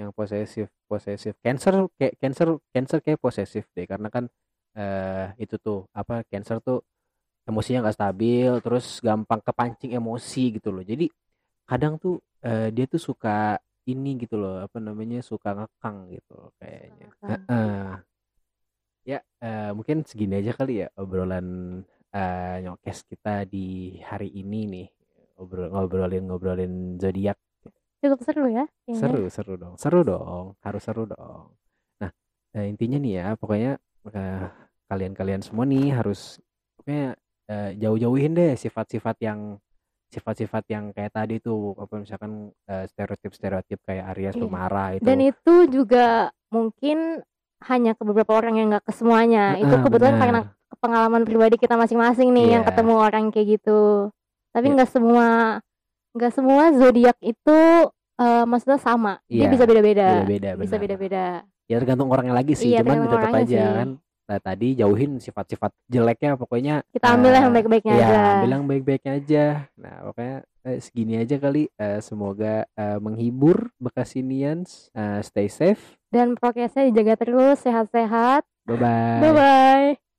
yang 0.01 0.11
posesif 0.17 0.67
posesif 0.89 1.35
cancer 1.45 1.75
kayak 2.01 2.15
cancer 2.21 2.49
cancer 2.73 2.99
kayak 3.05 3.21
posesif 3.21 3.65
deh 3.77 3.87
karena 3.89 4.09
kan 4.09 4.25
eh 4.77 5.27
itu 5.41 5.57
tuh 5.61 5.85
apa 5.93 6.25
cancer 6.33 6.59
tuh 6.65 6.81
emosinya 7.49 7.85
nggak 7.87 7.97
stabil 7.99 8.53
terus 8.65 8.99
gampang 9.05 9.41
kepancing 9.45 9.93
emosi 9.97 10.59
gitu 10.59 10.71
loh 10.75 10.85
jadi 10.85 11.07
kadang 11.69 11.97
tuh 12.01 12.21
eh, 12.45 12.69
dia 12.75 12.87
tuh 12.89 13.01
suka 13.01 13.61
ini 13.87 14.21
gitu 14.23 14.39
loh 14.39 14.63
apa 14.63 14.79
namanya 14.79 15.19
suka 15.25 15.55
ngekang 15.57 16.13
gitu 16.15 16.33
loh 16.39 16.51
kayaknya. 16.63 17.07
ya 19.03 19.19
eh, 19.19 19.71
mungkin 19.75 20.07
segini 20.07 20.39
aja 20.39 20.55
kali 20.55 20.87
ya 20.87 20.89
obrolan 20.95 21.81
eh, 22.15 22.57
nyokes 22.63 23.09
kita 23.11 23.49
di 23.49 23.99
hari 24.03 24.31
ini 24.31 24.61
nih. 24.71 24.89
Ngobrol 25.39 25.69
ngobrolin 25.75 26.25
ngobrolin 26.31 26.75
zodiak. 27.03 27.39
Cukup 28.03 28.21
seru 28.23 28.47
ya. 28.51 28.67
seru 28.95 29.27
seru 29.27 29.55
dong. 29.59 29.75
Seru 29.79 30.07
dong 30.07 30.55
harus 30.63 30.83
seru 30.83 31.09
dong. 31.11 31.55
Nah 31.99 32.11
eh, 32.55 32.67
intinya 32.71 32.99
nih 33.03 33.13
ya 33.19 33.27
pokoknya 33.35 33.79
eh, 34.15 34.47
kalian-kalian 34.87 35.43
semua 35.43 35.65
nih 35.67 35.91
harus 35.91 36.39
pokoknya 36.79 37.19
eh, 37.51 37.71
jauh-jauhin 37.81 38.37
deh 38.39 38.53
sifat-sifat 38.55 39.17
yang 39.25 39.59
sifat-sifat 40.13 40.65
yang 40.69 40.85
kayak 40.93 41.11
tadi 41.11 41.41
tuh 41.41 41.73
apa 41.75 41.95
misalkan 41.97 42.33
eh, 42.69 42.85
stereotip-stereotip 42.87 43.81
kayak 43.83 44.13
Aries 44.13 44.37
Iya. 44.37 44.43
pemarah 44.45 44.89
itu 44.93 45.03
Dan 45.03 45.19
itu 45.19 45.55
juga 45.67 46.07
mungkin 46.53 47.25
hanya 47.65 47.97
ke 47.97 48.03
beberapa 48.05 48.37
orang 48.37 48.55
yang 48.55 48.69
nggak 48.69 48.85
ke 48.85 48.93
semuanya. 48.93 49.57
itu 49.57 49.71
Heeh, 49.71 49.81
kebetulan 49.81 50.15
benar. 50.15 50.23
karena 50.23 50.41
pengalaman 50.79 51.23
pribadi 51.23 51.57
kita 51.57 51.75
masing-masing 51.75 52.29
nih 52.31 52.49
yang 52.53 52.63
Iya. 52.63 52.69
ketemu 52.69 52.95
orang 52.95 53.25
kayak 53.31 53.47
gitu. 53.57 54.13
Tapi 54.53 54.67
Iya. 54.69 54.75
nggak 54.77 54.91
semua 54.91 55.27
nggak 56.13 56.33
semua 56.33 56.63
zodiak 56.77 57.17
itu 57.25 57.59
eh, 58.21 58.45
maksudnya 58.45 58.77
sama. 58.77 59.19
Dia 59.27 59.49
Iya, 59.49 59.49
bisa 59.49 59.65
beda-beda. 59.65 60.09
Bisa 60.61 60.77
beda-beda. 60.77 61.27
ya 61.65 61.77
tergantung 61.81 62.13
orangnya 62.13 62.37
lagi 62.37 62.53
sih 62.53 62.69
Iya, 62.69 62.85
cuman 62.85 63.09
tetap 63.09 63.33
aja 63.33 63.49
sih. 63.49 63.57
kan 63.81 63.89
Nah, 64.23 64.39
tadi 64.39 64.79
jauhin 64.79 65.19
sifat-sifat 65.19 65.75
jeleknya 65.91 66.39
pokoknya 66.39 66.87
Kita 66.95 67.19
ambil 67.19 67.33
yang 67.35 67.51
eh, 67.51 67.55
baik-baiknya 67.59 67.93
ya, 67.93 68.07
aja. 68.07 68.21
ambil 68.39 68.51
yang 68.55 68.67
baik-baiknya 68.71 69.13
aja. 69.19 69.45
Nah, 69.77 69.95
pokoknya 70.09 70.37
eh, 70.67 70.79
segini 70.79 71.15
aja 71.19 71.37
kali. 71.43 71.67
Eh, 71.75 71.99
semoga 72.01 72.65
eh, 72.79 72.99
menghibur 73.03 73.75
Bekasinians. 73.83 74.89
Eh, 74.95 75.21
stay 75.27 75.49
safe. 75.51 75.99
Dan 76.13 76.37
prokesnya 76.39 76.87
dijaga 76.87 77.19
terus, 77.19 77.61
sehat-sehat. 77.65 78.47
Bye-bye. 78.69 79.21
Bye 79.21 79.33
bye. 79.35 80.12